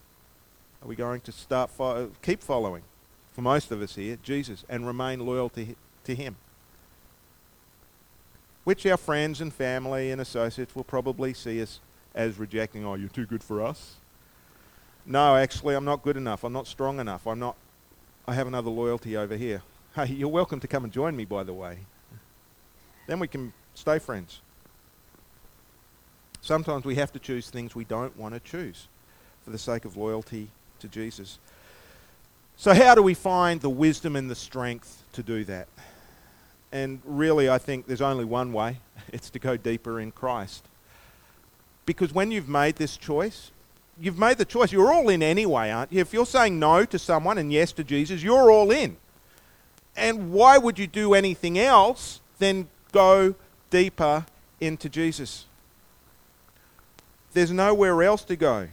Are 0.82 0.88
we 0.88 0.95
going 0.95 1.21
to 1.21 1.32
start 1.32 1.69
fo- 1.69 2.12
keep 2.21 2.41
following? 2.41 2.84
For 3.34 3.41
most 3.41 3.72
of 3.72 3.82
us 3.82 3.96
here, 3.96 4.17
Jesus, 4.24 4.63
and 4.70 4.86
remain 4.86 5.26
loyal 5.26 5.50
to, 5.50 5.76
to 6.04 6.15
Him. 6.15 6.36
Which 8.63 8.86
our 8.86 8.98
friends 8.98 9.41
and 9.41 9.54
family 9.54 10.12
and 10.12 10.22
associates 10.22 10.76
will 10.76 10.84
probably 10.84 11.34
see 11.34 11.62
us 11.62 11.80
as 12.13 12.38
rejecting, 12.38 12.86
oh, 12.86 12.96
you're 12.96 13.10
too 13.10 13.26
good 13.26 13.44
for 13.44 13.62
us. 13.62 13.96
No, 15.06 15.36
actually, 15.36 15.76
I'm 15.76 15.86
not 15.86 16.04
good 16.04 16.17
enough. 16.17 16.44
I'm 16.44 16.54
not 16.54 16.67
strong 16.67 17.00
enough. 17.00 17.26
I'm 17.26 17.39
not, 17.39 17.56
I 18.28 18.34
have 18.34 18.48
another 18.48 18.70
loyalty 18.70 19.17
over 19.17 19.36
here. 19.36 19.63
Hey, 19.96 20.08
you're 20.08 20.30
welcome 20.30 20.60
to 20.60 20.67
come 20.67 20.84
and 20.84 20.94
join 20.94 21.15
me, 21.15 21.26
by 21.26 21.44
the 21.44 21.54
way. 21.54 21.80
Then 23.08 23.20
we 23.20 23.28
can 23.28 23.54
stay 23.74 23.98
friends. 23.98 24.41
Sometimes 26.41 26.86
we 26.86 26.96
have 26.96 27.12
to 27.13 27.20
choose 27.20 27.50
things 27.50 27.76
we 27.76 27.86
don't 27.86 28.15
want 28.17 28.34
to 28.34 28.39
choose 28.39 28.88
for 29.44 29.52
the 29.52 29.58
sake 29.58 29.86
of 29.86 29.98
loyalty 29.98 30.50
to 30.80 30.88
Jesus. 30.88 31.39
So, 32.62 32.76
how 32.76 32.93
do 32.93 33.02
we 33.02 33.15
find 33.15 33.60
the 33.60 33.71
wisdom 33.71 34.15
and 34.15 34.30
the 34.30 34.36
strength 34.36 35.02
to 35.13 35.24
do 35.24 35.43
that? 35.45 35.67
And 36.71 37.02
really, 37.06 37.50
I 37.50 37.58
think 37.58 37.88
there's 37.88 38.04
only 38.04 38.24
one 38.24 38.54
way 38.54 38.78
it's 39.12 39.32
to 39.32 39.39
go 39.39 39.58
deeper 39.58 40.00
in 40.00 40.12
Christ. 40.12 40.63
Because 41.88 42.13
when 42.13 42.30
you've 42.30 42.47
made 42.47 42.76
this 42.76 42.97
choice, 42.97 43.50
you've 44.00 44.19
made 44.19 44.38
the 44.38 44.45
choice. 44.45 44.71
You're 44.71 44.93
all 44.93 45.10
in 45.10 45.24
anyway, 45.24 45.71
aren't 45.71 45.91
you? 45.91 46.02
If 46.02 46.13
you're 46.13 46.24
saying 46.24 46.60
no 46.60 46.86
to 46.86 47.00
someone 47.00 47.39
and 47.39 47.52
yes 47.52 47.71
to 47.71 47.84
Jesus, 47.84 48.21
you're 48.21 48.52
all 48.52 48.69
in. 48.69 48.95
And 49.95 50.32
why 50.32 50.60
would 50.60 50.78
you 50.78 50.86
do 50.86 51.15
anything 51.15 51.58
else 51.58 52.21
than 52.38 52.67
go 52.91 53.34
deeper 53.71 54.24
into 54.60 54.88
Jesus? 54.88 55.45
There's 57.34 57.50
nowhere 57.50 58.04
else 58.04 58.24
to 58.26 58.36
go 58.36 58.67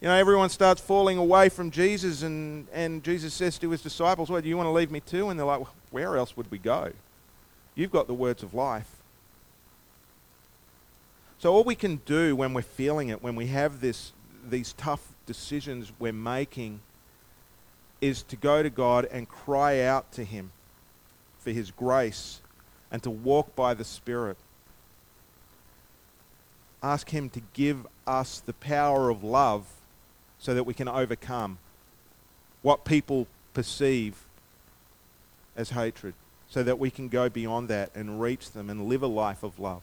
you 0.00 0.08
know, 0.08 0.14
everyone 0.14 0.48
starts 0.48 0.80
falling 0.80 1.18
away 1.18 1.50
from 1.50 1.70
Jesus, 1.70 2.22
and, 2.22 2.66
and 2.72 3.04
Jesus 3.04 3.34
says 3.34 3.58
to 3.58 3.70
his 3.70 3.82
disciples, 3.82 4.30
Well, 4.30 4.40
do 4.40 4.48
you 4.48 4.56
want 4.56 4.66
to 4.66 4.72
leave 4.72 4.90
me 4.90 5.00
too? 5.00 5.28
And 5.28 5.38
they're 5.38 5.46
like, 5.46 5.60
well, 5.60 5.74
Where 5.90 6.16
else 6.16 6.36
would 6.36 6.50
we 6.50 6.58
go? 6.58 6.92
You've 7.74 7.90
got 7.90 8.06
the 8.06 8.14
words 8.14 8.42
of 8.42 8.54
life. 8.54 8.88
So, 11.38 11.52
all 11.52 11.64
we 11.64 11.74
can 11.74 11.96
do 12.06 12.34
when 12.34 12.54
we're 12.54 12.62
feeling 12.62 13.10
it, 13.10 13.22
when 13.22 13.36
we 13.36 13.48
have 13.48 13.80
this, 13.80 14.12
these 14.48 14.72
tough 14.74 15.06
decisions 15.26 15.92
we're 15.98 16.12
making, 16.12 16.80
is 18.00 18.22
to 18.24 18.36
go 18.36 18.62
to 18.62 18.70
God 18.70 19.04
and 19.04 19.28
cry 19.28 19.82
out 19.82 20.12
to 20.12 20.24
Him 20.24 20.50
for 21.40 21.50
His 21.50 21.70
grace 21.70 22.40
and 22.90 23.02
to 23.02 23.10
walk 23.10 23.54
by 23.54 23.74
the 23.74 23.84
Spirit. 23.84 24.38
Ask 26.82 27.10
Him 27.10 27.28
to 27.30 27.42
give 27.52 27.86
us 28.06 28.40
the 28.40 28.54
power 28.54 29.10
of 29.10 29.22
love 29.22 29.66
so 30.40 30.54
that 30.54 30.64
we 30.64 30.74
can 30.74 30.88
overcome 30.88 31.58
what 32.62 32.84
people 32.84 33.26
perceive 33.54 34.16
as 35.56 35.70
hatred, 35.70 36.14
so 36.48 36.62
that 36.62 36.78
we 36.78 36.90
can 36.90 37.08
go 37.08 37.28
beyond 37.28 37.68
that 37.68 37.90
and 37.94 38.20
reach 38.20 38.50
them 38.52 38.70
and 38.70 38.86
live 38.86 39.02
a 39.02 39.06
life 39.06 39.42
of 39.42 39.58
love. 39.58 39.82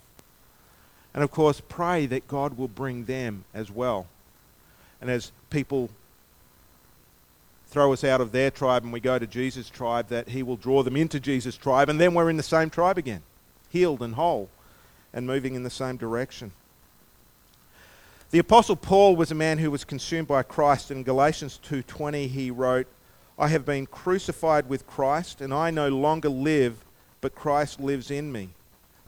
And 1.13 1.24
of 1.24 1.32
course, 1.32 1.62
pray 1.67 2.06
that 2.08 2.28
God 2.28 2.58
will 2.58 2.67
bring 2.67 3.06
them 3.06 3.46
as 3.54 3.72
well. 3.72 4.08
And 5.00 5.10
as 5.10 5.32
people 5.50 5.89
throw 7.70 7.93
us 7.93 8.04
out 8.04 8.22
of 8.22 8.32
their 8.32 8.50
tribe 8.50 8.84
and 8.84 8.93
we 8.93 9.00
go 9.00 9.20
to 9.20 9.28
Jesus' 9.28 9.70
tribe, 9.70 10.08
that 10.10 10.30
He 10.30 10.41
will 10.41 10.56
draw 10.56 10.84
them 10.84 10.98
into 10.98 11.20
Jesus' 11.20 11.58
tribe, 11.58 11.89
and 11.89 12.00
then 12.00 12.13
we're 12.13 12.30
in 12.30 12.38
the 12.38 12.43
same 12.43 12.70
tribe 12.70 12.98
again, 12.98 13.22
healed 13.70 14.02
and 14.02 14.15
whole, 14.15 14.50
and 15.13 15.28
moving 15.28 15.56
in 15.56 15.63
the 15.63 15.70
same 15.70 15.98
direction. 15.98 16.52
The 18.30 18.40
apostle 18.40 18.76
Paul 18.76 19.16
was 19.16 19.32
a 19.32 19.36
man 19.36 19.58
who 19.58 19.72
was 19.72 19.86
consumed 19.86 20.28
by 20.28 20.44
Christ. 20.44 20.92
In 20.92 21.04
Galatians 21.04 21.58
2:20 21.63 22.28
he 22.28 22.52
wrote, 22.52 22.88
"I 23.40 23.48
have 23.48 23.63
been 23.66 23.86
crucified 23.86 24.68
with 24.68 24.86
Christ, 24.86 25.40
and 25.40 25.54
I 25.54 25.72
no 25.72 25.88
longer 25.88 26.28
live, 26.28 26.84
but 27.22 27.36
Christ 27.36 27.80
lives 27.80 28.12
in 28.12 28.34
me. 28.34 28.50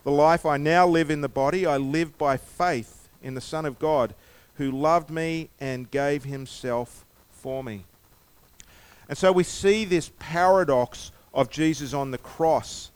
The 0.04 0.10
life 0.10 0.46
I 0.46 0.56
now 0.56 0.86
live 0.86 1.10
in 1.10 1.20
the 1.20 1.28
body, 1.28 1.66
I 1.66 1.76
live 1.76 2.16
by 2.16 2.38
faith 2.38 3.10
in 3.22 3.34
the 3.34 3.42
Son 3.42 3.66
of 3.66 3.78
God, 3.78 4.14
who 4.54 4.70
loved 4.70 5.10
me 5.10 5.50
and 5.60 5.90
gave 5.90 6.24
himself 6.24 7.04
for 7.30 7.62
me." 7.62 7.84
And 9.06 9.18
so 9.18 9.32
we 9.32 9.44
see 9.44 9.84
this 9.84 10.10
paradox 10.18 11.10
of 11.34 11.50
Jesus 11.50 11.92
on 11.92 12.10
the 12.10 12.16
cross 12.16 12.90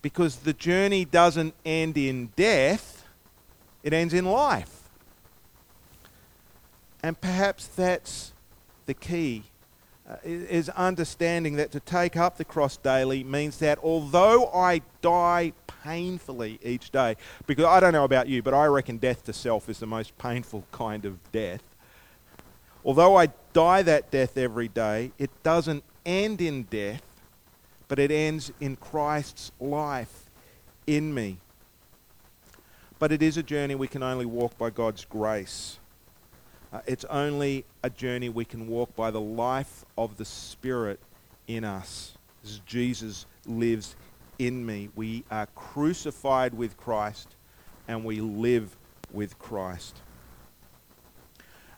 because 0.00 0.36
the 0.36 0.54
journey 0.54 1.04
doesn't 1.04 1.52
end 1.66 1.98
in 1.98 2.30
death, 2.36 3.04
it 3.82 3.92
ends 3.92 4.14
in 4.14 4.24
life. 4.24 4.77
And 7.02 7.20
perhaps 7.20 7.66
that's 7.66 8.32
the 8.86 8.94
key 8.94 9.44
uh, 10.08 10.16
is 10.24 10.68
understanding 10.70 11.56
that 11.56 11.70
to 11.72 11.80
take 11.80 12.16
up 12.16 12.38
the 12.38 12.44
cross 12.44 12.76
daily 12.76 13.22
means 13.22 13.58
that 13.58 13.78
although 13.82 14.46
I 14.52 14.82
die 15.02 15.52
painfully 15.84 16.58
each 16.62 16.90
day, 16.90 17.16
because 17.46 17.66
I 17.66 17.78
don't 17.78 17.92
know 17.92 18.04
about 18.04 18.26
you, 18.26 18.42
but 18.42 18.54
I 18.54 18.66
reckon 18.66 18.96
death 18.96 19.24
to 19.24 19.32
self 19.32 19.68
is 19.68 19.78
the 19.78 19.86
most 19.86 20.16
painful 20.18 20.64
kind 20.72 21.04
of 21.04 21.18
death. 21.30 21.62
Although 22.84 23.16
I 23.16 23.28
die 23.52 23.82
that 23.82 24.10
death 24.10 24.38
every 24.38 24.68
day, 24.68 25.12
it 25.18 25.30
doesn't 25.42 25.84
end 26.06 26.40
in 26.40 26.62
death, 26.64 27.02
but 27.86 27.98
it 27.98 28.10
ends 28.10 28.50
in 28.60 28.76
Christ's 28.76 29.52
life 29.60 30.30
in 30.86 31.12
me. 31.12 31.36
But 32.98 33.12
it 33.12 33.22
is 33.22 33.36
a 33.36 33.42
journey 33.42 33.74
we 33.74 33.88
can 33.88 34.02
only 34.02 34.26
walk 34.26 34.56
by 34.56 34.70
God's 34.70 35.04
grace. 35.04 35.78
Uh, 36.72 36.80
it's 36.86 37.04
only 37.06 37.64
a 37.82 37.90
journey 37.90 38.28
we 38.28 38.44
can 38.44 38.68
walk 38.68 38.94
by 38.94 39.10
the 39.10 39.20
life 39.20 39.84
of 39.96 40.16
the 40.18 40.24
Spirit 40.24 41.00
in 41.46 41.64
us. 41.64 42.12
As 42.44 42.60
Jesus 42.66 43.26
lives 43.46 43.96
in 44.38 44.64
me. 44.64 44.88
We 44.94 45.24
are 45.30 45.46
crucified 45.54 46.54
with 46.54 46.76
Christ 46.76 47.28
and 47.88 48.04
we 48.04 48.20
live 48.20 48.76
with 49.12 49.38
Christ. 49.38 49.96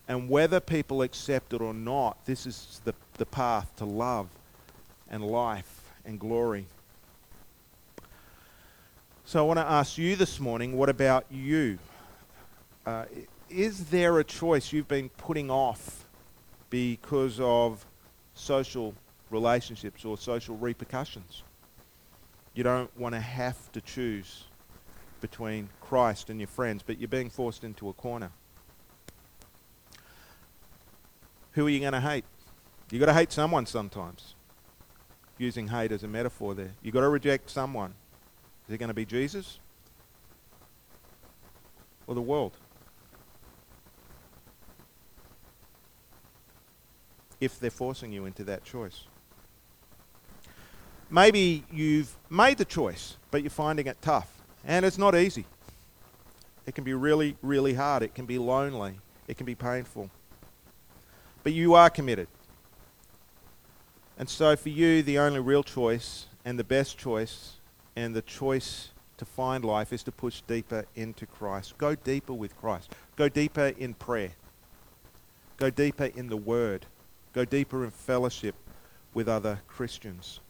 And 0.09 0.29
whether 0.29 0.59
people 0.59 1.03
accept 1.03 1.53
it 1.53 1.61
or 1.61 1.73
not, 1.73 2.25
this 2.27 2.47
is 2.47 2.81
the, 2.85 2.95
the 3.15 3.27
path 3.27 3.75
to 3.77 3.85
love 3.85 4.29
and 5.09 5.25
life 5.25 5.93
and 6.05 6.19
glory. 6.19 6.67
So 9.25 9.39
I 9.39 9.43
want 9.43 9.59
to 9.61 9.65
ask 9.65 9.97
you 9.97 10.17
this 10.17 10.41
morning 10.41 10.77
what 10.77 10.89
about 10.89 11.27
you? 11.31 11.79
Uh, 12.85 13.05
is 13.51 13.87
there 13.87 14.19
a 14.19 14.25
choice 14.25 14.73
you've 14.73 14.89
been 14.89 15.09
putting 15.11 15.51
off 15.51 16.05
because 16.71 17.41
of 17.41 17.85
social 18.35 18.95
relationships 19.31 20.05
or 20.05 20.17
social 20.17 20.57
repercussions? 20.57 21.43
You 22.55 22.65
don't 22.65 22.97
want 22.99 23.15
to 23.15 23.21
have 23.21 23.71
to 23.73 23.81
choose 23.81 24.45
between 25.21 25.69
Christ 25.81 26.31
and 26.31 26.41
your 26.41 26.47
friends, 26.47 26.83
but 26.85 26.99
you're 26.99 27.09
being 27.09 27.31
forced 27.31 27.65
into 27.65 27.89
a 27.89 27.93
corner. 27.93 28.31
Who 31.53 31.67
are 31.67 31.71
you 31.71 31.81
going 31.81 31.93
to 31.93 32.01
hate? 32.01 32.25
You've 32.91 33.01
got 33.01 33.07
to 33.07 33.15
hate 33.15 33.33
someone 33.33 33.67
sometimes. 33.67 34.35
Using 35.39 35.69
hate 35.69 35.93
as 35.93 36.05
a 36.05 36.09
metaphor 36.09 36.55
there. 36.55 36.73
You've 36.83 36.95
got 36.95 37.01
to 37.01 37.09
reject 37.09 37.51
someone. 37.51 37.95
Is 38.69 38.75
it 38.75 38.79
going 38.79 38.89
to 38.89 38.95
be 38.95 39.05
Jesus? 39.05 39.59
Or 42.07 42.15
the 42.15 42.23
world? 42.23 42.57
If 47.41 47.59
they're 47.59 47.71
forcing 47.71 48.13
you 48.13 48.27
into 48.27 48.45
that 48.45 48.65
choice. 48.65 49.05
Maybe 51.11 51.65
you've 51.73 52.15
made 52.29 52.59
the 52.59 52.65
choice, 52.65 53.17
but 53.31 53.43
you're 53.43 53.51
finding 53.51 53.87
it 53.87 53.97
tough. 54.01 54.29
And 54.65 54.85
it's 54.85 54.99
not 54.99 55.15
easy. 55.15 55.45
It 56.67 56.75
can 56.75 56.85
be 56.85 56.95
really, 56.95 57.37
really 57.43 57.75
hard. 57.75 58.03
It 58.03 58.15
can 58.15 58.27
be 58.27 58.39
lonely. 58.39 59.01
It 59.27 59.37
can 59.37 59.47
be 59.47 59.55
painful. 59.55 60.11
But 61.43 61.53
you 61.53 61.75
are 61.75 61.91
committed. 61.91 62.29
And 64.19 64.29
so 64.29 64.55
for 64.55 64.69
you, 64.69 65.03
the 65.03 65.19
only 65.19 65.41
real 65.41 65.63
choice 65.63 66.27
and 66.45 66.59
the 66.59 66.65
best 66.65 66.99
choice 66.99 67.55
and 67.97 68.15
the 68.15 68.23
choice 68.23 68.91
to 69.17 69.25
find 69.25 69.65
life 69.65 69.93
is 69.93 70.03
to 70.05 70.13
push 70.13 70.43
deeper 70.43 70.85
into 70.95 71.27
Christ. 71.27 71.77
Go 71.79 71.95
deeper 71.95 72.33
with 72.33 72.57
Christ. 72.57 72.93
Go 73.17 73.29
deeper 73.29 73.73
in 73.79 73.95
prayer. 73.95 74.33
Go 75.57 75.71
deeper 75.71 76.05
in 76.05 76.29
the 76.29 76.37
Word. 76.37 76.87
Go 77.33 77.45
deeper 77.45 77.85
in 77.85 77.91
fellowship 77.91 78.55
with 79.15 79.29
other 79.29 79.61
Christians. 79.69 80.41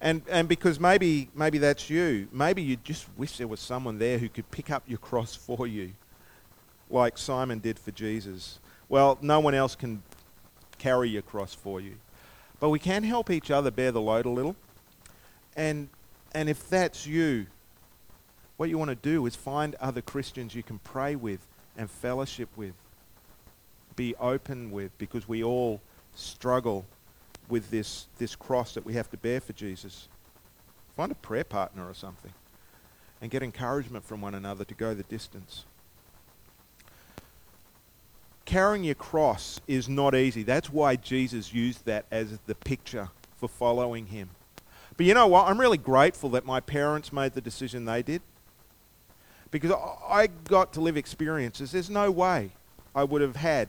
And, 0.00 0.22
and 0.28 0.48
because 0.48 0.80
maybe, 0.80 1.28
maybe 1.34 1.58
that's 1.58 1.88
you, 1.88 2.28
maybe 2.32 2.62
you 2.62 2.76
just 2.76 3.06
wish 3.16 3.38
there 3.38 3.46
was 3.46 3.60
someone 3.60 3.98
there 3.98 4.18
who 4.18 4.28
could 4.28 4.50
pick 4.50 4.70
up 4.70 4.82
your 4.86 4.98
cross 4.98 5.34
for 5.46 5.66
you, 5.66 5.92
like 6.90 7.16
Simon 7.16 7.60
did 7.60 7.78
for 7.78 7.92
Jesus. 7.92 8.58
Well, 8.88 9.16
no 9.22 9.40
one 9.40 9.54
else 9.54 9.74
can 9.76 10.02
carry 10.78 11.08
your 11.08 11.22
cross 11.22 11.54
for 11.54 11.80
you. 11.80 11.94
But 12.58 12.70
we 12.70 12.78
can 12.78 13.04
help 13.04 13.30
each 13.30 13.50
other 13.50 13.70
bear 13.70 13.92
the 13.92 14.00
load 14.00 14.26
a 14.26 14.30
little. 14.30 14.56
And, 15.56 15.88
and 16.34 16.48
if 16.48 16.68
that's 16.68 17.06
you, 17.06 17.46
what 18.56 18.68
you 18.68 18.78
want 18.78 18.90
to 18.90 18.96
do 18.96 19.26
is 19.26 19.36
find 19.36 19.74
other 19.76 20.02
Christians 20.02 20.54
you 20.54 20.62
can 20.62 20.78
pray 20.80 21.14
with 21.16 21.40
and 21.76 21.90
fellowship 21.90 22.48
with 22.56 22.74
be 23.96 24.14
open 24.16 24.70
with 24.70 24.96
because 24.98 25.28
we 25.28 25.42
all 25.42 25.80
struggle 26.14 26.84
with 27.48 27.70
this, 27.70 28.06
this 28.18 28.34
cross 28.34 28.74
that 28.74 28.84
we 28.84 28.94
have 28.94 29.10
to 29.10 29.16
bear 29.16 29.40
for 29.40 29.52
Jesus. 29.52 30.08
Find 30.96 31.12
a 31.12 31.16
prayer 31.16 31.44
partner 31.44 31.88
or 31.88 31.94
something 31.94 32.32
and 33.20 33.30
get 33.30 33.42
encouragement 33.42 34.04
from 34.04 34.20
one 34.20 34.34
another 34.34 34.64
to 34.64 34.74
go 34.74 34.94
the 34.94 35.04
distance. 35.04 35.64
Carrying 38.44 38.84
your 38.84 38.96
cross 38.96 39.60
is 39.68 39.88
not 39.88 40.14
easy. 40.14 40.42
That's 40.42 40.70
why 40.70 40.96
Jesus 40.96 41.54
used 41.54 41.84
that 41.86 42.04
as 42.10 42.38
the 42.46 42.54
picture 42.56 43.08
for 43.38 43.48
following 43.48 44.06
him. 44.06 44.30
But 44.96 45.06
you 45.06 45.14
know 45.14 45.28
what? 45.28 45.48
I'm 45.48 45.60
really 45.60 45.78
grateful 45.78 46.30
that 46.30 46.44
my 46.44 46.60
parents 46.60 47.12
made 47.12 47.32
the 47.32 47.40
decision 47.40 47.84
they 47.84 48.02
did 48.02 48.20
because 49.50 49.72
I 50.08 50.26
got 50.26 50.72
to 50.74 50.80
live 50.80 50.96
experiences. 50.96 51.72
There's 51.72 51.90
no 51.90 52.10
way 52.10 52.50
I 52.94 53.04
would 53.04 53.22
have 53.22 53.36
had 53.36 53.68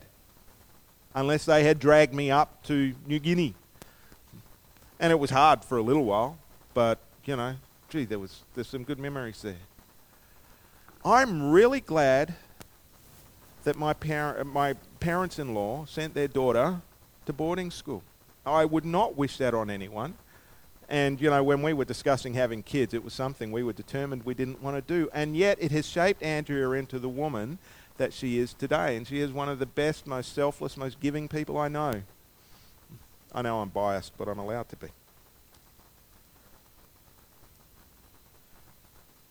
unless 1.15 1.45
they 1.45 1.63
had 1.63 1.79
dragged 1.79 2.13
me 2.13 2.31
up 2.31 2.63
to 2.63 2.93
New 3.07 3.19
Guinea. 3.19 3.53
And 4.99 5.11
it 5.11 5.19
was 5.19 5.29
hard 5.29 5.63
for 5.63 5.77
a 5.77 5.81
little 5.81 6.05
while, 6.05 6.37
but, 6.73 6.99
you 7.25 7.35
know, 7.35 7.55
gee, 7.89 8.05
there 8.05 8.19
was 8.19 8.41
there's 8.55 8.67
some 8.67 8.83
good 8.83 8.99
memories 8.99 9.41
there. 9.41 9.55
I'm 11.05 11.51
really 11.51 11.81
glad 11.81 12.33
that 13.65 13.77
my, 13.77 13.93
par- 13.93 14.39
uh, 14.39 14.43
my 14.43 14.73
parents-in-law 14.99 15.85
sent 15.85 16.13
their 16.13 16.27
daughter 16.27 16.81
to 17.25 17.33
boarding 17.33 17.71
school. 17.71 18.03
I 18.45 18.65
would 18.65 18.85
not 18.85 19.17
wish 19.17 19.37
that 19.37 19.53
on 19.53 19.69
anyone. 19.69 20.15
And, 20.89 21.19
you 21.19 21.29
know, 21.29 21.43
when 21.43 21.61
we 21.61 21.73
were 21.73 21.85
discussing 21.85 22.33
having 22.33 22.61
kids, 22.61 22.93
it 22.93 23.03
was 23.03 23.13
something 23.13 23.51
we 23.51 23.63
were 23.63 23.73
determined 23.73 24.23
we 24.25 24.33
didn't 24.33 24.61
want 24.61 24.75
to 24.75 24.81
do. 24.81 25.09
And 25.13 25.35
yet 25.35 25.57
it 25.61 25.71
has 25.71 25.87
shaped 25.87 26.21
Andrea 26.21 26.69
into 26.71 26.99
the 26.99 27.09
woman 27.09 27.57
that 28.03 28.11
she 28.11 28.37
is 28.37 28.53
today. 28.53 28.97
And 28.97 29.07
she 29.07 29.21
is 29.21 29.31
one 29.31 29.47
of 29.47 29.59
the 29.59 29.65
best, 29.65 30.05
most 30.05 30.35
selfless, 30.35 30.75
most 30.75 30.99
giving 30.99 31.29
people 31.29 31.57
I 31.57 31.69
know. 31.69 32.01
I 33.33 33.41
know 33.41 33.61
I'm 33.61 33.69
biased, 33.69 34.17
but 34.17 34.27
I'm 34.27 34.39
allowed 34.39 34.67
to 34.69 34.75
be. 34.75 34.87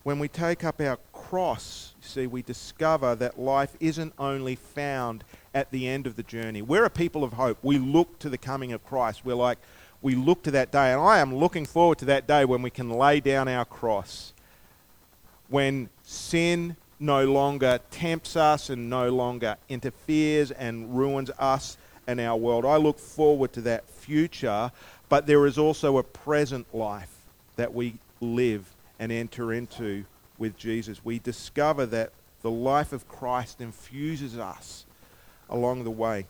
When 0.04 0.18
we 0.18 0.26
take 0.26 0.64
up 0.64 0.80
our 0.80 0.98
cross, 1.12 1.92
you 2.00 2.08
see, 2.08 2.26
we 2.26 2.40
discover 2.40 3.14
that 3.16 3.38
life 3.38 3.76
isn't 3.78 4.14
only 4.18 4.56
found 4.56 5.22
at 5.54 5.70
the 5.70 5.87
end 5.87 6.06
of 6.06 6.16
the 6.16 6.22
journey. 6.22 6.62
We're 6.62 6.87
a 6.87 6.90
people 6.90 7.24
of 7.24 7.35
hope. 7.35 7.58
We 7.62 7.76
look 7.76 8.18
to 8.20 8.30
the 8.30 8.38
coming 8.38 8.72
of 8.72 8.82
Christ. 8.87 9.20
We're 9.22 9.35
like, 9.35 9.58
we 10.00 10.14
look 10.14 10.42
to 10.44 10.50
that 10.52 10.72
day. 10.72 10.92
And 10.92 11.00
I 11.00 11.18
am 11.18 11.35
looking 11.35 11.66
forward 11.66 11.98
to 11.98 12.06
that 12.06 12.26
day 12.26 12.46
when 12.46 12.62
we 12.62 12.70
can 12.70 12.88
lay 12.88 13.20
down 13.20 13.48
our 13.48 13.66
cross. 13.66 14.32
When 15.50 15.90
sin 16.04 16.76
no 17.03 17.25
longer 17.25 17.81
tempts 17.91 18.37
us 18.37 18.71
and 18.71 18.88
no 18.88 19.11
longer 19.11 19.57
interferes 19.69 20.53
and 20.53 20.97
ruins 20.97 21.31
us 21.38 21.77
and 22.07 22.21
our 22.21 22.37
world. 22.37 22.65
I 22.65 22.77
look 22.77 22.99
forward 22.99 23.53
to 23.55 23.61
that 23.62 23.88
future, 23.88 24.71
but 25.09 25.27
there 25.27 25.45
is 25.47 25.59
also 25.59 25.99
a 25.99 26.03
present 26.03 26.73
life 26.75 27.11
that 27.57 27.75
we 27.75 27.95
live 28.21 28.73
and 28.99 29.11
enter 29.11 29.53
into 29.53 30.05
with 30.38 30.57
Jesus. 30.57 31.05
We 31.05 31.19
discover 31.19 31.87
that 31.87 32.12
the 32.43 32.51
life 32.51 32.93
of 32.93 33.09
Christ 33.09 33.61
infuses 33.61 34.38
us 34.38 34.85
along 35.51 35.85
the 35.85 35.91
way, 35.91 36.27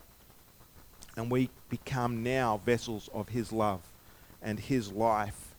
and 1.16 1.30
we 1.30 1.50
become 1.68 2.22
now 2.22 2.60
vessels 2.64 3.08
of 3.14 3.28
His 3.28 3.52
love 3.52 3.80
and 4.42 4.58
His 4.58 4.90
life 4.90 5.51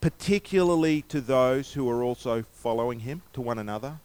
particularly 0.00 1.02
to 1.02 1.20
those 1.20 1.72
who 1.72 1.88
are 1.88 2.02
also 2.02 2.42
following 2.42 3.00
him, 3.00 3.22
to 3.32 3.40
one 3.40 3.58
another, 3.58 3.98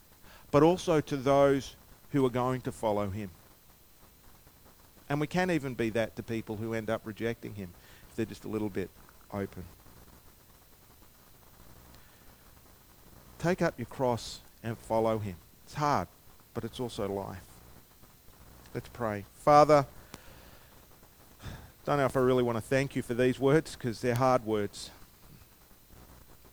but 0.52 0.64
also 0.64 1.02
to 1.02 1.18
those 1.18 1.76
who 2.12 2.26
are 2.26 2.30
going 2.30 2.62
to 2.62 2.72
follow 2.72 3.10
him. 3.10 3.30
And 5.08 5.22
we 5.22 5.28
can 5.28 5.52
even 5.52 5.74
be 5.74 5.90
that 5.92 6.16
to 6.16 6.24
people 6.24 6.56
who 6.58 6.74
end 6.74 6.90
up 6.90 7.02
rejecting 7.06 7.54
him 7.56 7.70
if 8.10 8.16
they're 8.16 8.26
just 8.26 8.46
a 8.46 8.48
little 8.48 8.70
bit 8.70 8.90
open. 9.32 9.64
Take 13.40 13.62
up 13.62 13.76
your 13.78 13.86
cross 13.86 14.40
and 14.64 14.78
follow 14.78 15.20
him. 15.20 15.36
It's 15.66 15.76
hard, 15.76 16.08
but 16.54 16.64
it's 16.64 16.80
also 16.80 17.08
life. 17.08 17.38
Let's 18.74 18.90
pray. 18.90 19.26
Father, 19.44 19.86
Don't 21.86 21.98
know 21.98 22.06
if 22.06 22.18
I 22.18 22.20
really 22.20 22.42
want 22.42 22.58
to 22.58 22.64
thank 22.64 22.96
you 22.96 23.04
for 23.04 23.14
these 23.14 23.40
words 23.40 23.76
because 23.76 24.02
they're 24.02 24.16
hard 24.16 24.44
words. 24.44 24.90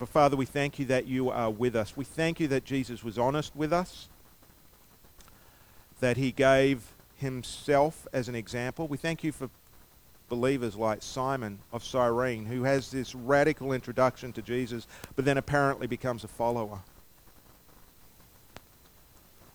But 0.03 0.09
Father, 0.09 0.37
we 0.37 0.47
thank 0.47 0.81
you 0.81 0.87
that 0.87 1.07
you 1.07 1.31
are 1.31 1.49
with 1.49 1.77
us. 1.77 1.97
We 1.97 2.05
thank 2.05 2.41
you 2.41 2.49
that 2.49 2.65
Jesus 2.65 3.05
was 3.05 3.19
honest 3.19 3.55
with 3.55 3.73
us, 3.73 4.09
that 6.01 6.17
he 6.17 6.33
gave 6.33 6.93
himself 7.19 8.09
as 8.13 8.29
an 8.29 8.35
example. 8.35 8.89
We 8.89 8.97
thank 8.97 9.23
you 9.23 9.31
for 9.31 9.49
believers 10.29 10.75
like 10.75 11.05
Simon 11.05 11.61
of 11.73 11.85
Cyrene, 11.85 12.47
who 12.47 12.65
has 12.65 12.91
this 12.91 13.15
radical 13.15 13.73
introduction 13.73 14.33
to 14.33 14.43
Jesus, 14.43 14.89
but 15.15 15.25
then 15.25 15.39
apparently 15.39 15.87
becomes 15.87 16.25
a 16.25 16.29
follower. 16.29 16.81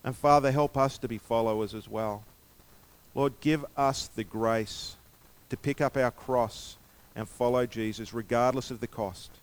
And 0.01 0.15
Father, 0.15 0.49
help 0.53 0.77
us 0.77 0.97
to 0.99 1.09
be 1.09 1.17
followers 1.17 1.73
as 1.73 1.89
well. 1.89 2.23
Lord, 3.13 3.33
give 3.41 3.65
us 3.75 4.07
the 4.15 4.23
grace 4.23 4.95
to 5.49 5.57
pick 5.57 5.81
up 5.81 5.97
our 5.97 6.11
cross 6.11 6.77
and 7.17 7.27
follow 7.27 7.65
Jesus 7.65 8.13
regardless 8.13 8.71
of 8.71 8.79
the 8.79 8.87
cost. 8.87 9.41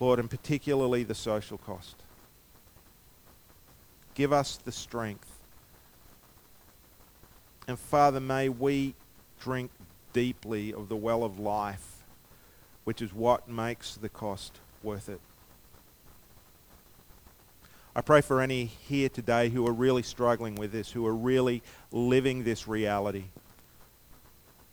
Lord, 0.00 0.18
and 0.18 0.30
particularly 0.30 1.04
the 1.04 1.14
social 1.14 1.58
cost. 1.58 1.96
Give 4.14 4.32
us 4.32 4.56
the 4.56 4.72
strength. 4.72 5.38
And 7.66 7.78
Father, 7.78 8.20
may 8.20 8.48
we 8.48 8.94
drink 9.40 9.70
deeply 10.12 10.72
of 10.72 10.88
the 10.88 10.96
well 10.96 11.22
of 11.22 11.38
life, 11.38 12.02
which 12.84 13.02
is 13.02 13.12
what 13.12 13.48
makes 13.48 13.94
the 13.94 14.08
cost 14.08 14.58
worth 14.82 15.08
it. 15.08 15.20
I 17.94 18.00
pray 18.00 18.20
for 18.20 18.40
any 18.40 18.64
here 18.64 19.08
today 19.08 19.48
who 19.48 19.66
are 19.66 19.72
really 19.72 20.02
struggling 20.02 20.54
with 20.54 20.72
this, 20.72 20.92
who 20.92 21.06
are 21.06 21.14
really 21.14 21.62
living 21.90 22.44
this 22.44 22.68
reality. 22.68 23.24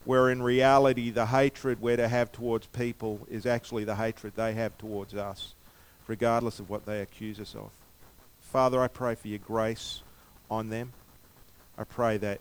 Where 0.06 0.30
in 0.30 0.42
reality, 0.42 1.10
the 1.10 1.26
hatred 1.26 1.82
we're 1.82 1.98
to 1.98 2.08
have 2.08 2.32
towards 2.32 2.68
people 2.68 3.26
is 3.30 3.46
actually 3.46 3.84
the 3.84 3.96
hatred 3.96 4.34
they 4.36 4.54
have 4.54 4.78
towards 4.78 5.14
us, 5.16 5.56
regardless 6.08 6.60
of 6.60 6.70
what 6.70 6.86
they 6.86 7.02
accuse 7.02 7.40
us 7.40 7.56
of. 7.56 7.72
Father, 8.40 8.80
I 8.82 8.88
pray 8.88 9.16
for 9.16 9.28
your 9.28 9.40
grace 9.40 10.02
on 10.50 10.70
them. 10.70 10.94
I 11.78 11.84
pray 11.84 12.18
that 12.18 12.40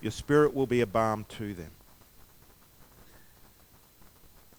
your 0.00 0.12
spirit 0.12 0.54
will 0.54 0.66
be 0.66 0.82
a 0.82 0.86
balm 0.86 1.24
to 1.38 1.54
them 1.54 1.70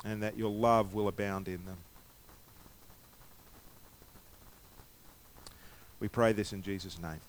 and 0.04 0.22
that 0.24 0.38
your 0.38 0.52
love 0.52 0.94
will 0.94 1.08
abound 1.08 1.48
in 1.48 1.66
them. 1.66 1.78
We 6.00 6.08
pray 6.08 6.34
this 6.34 6.54
in 6.54 6.62
Jesus' 6.62 7.02
name. 7.02 7.22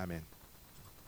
Amen. 0.00 0.22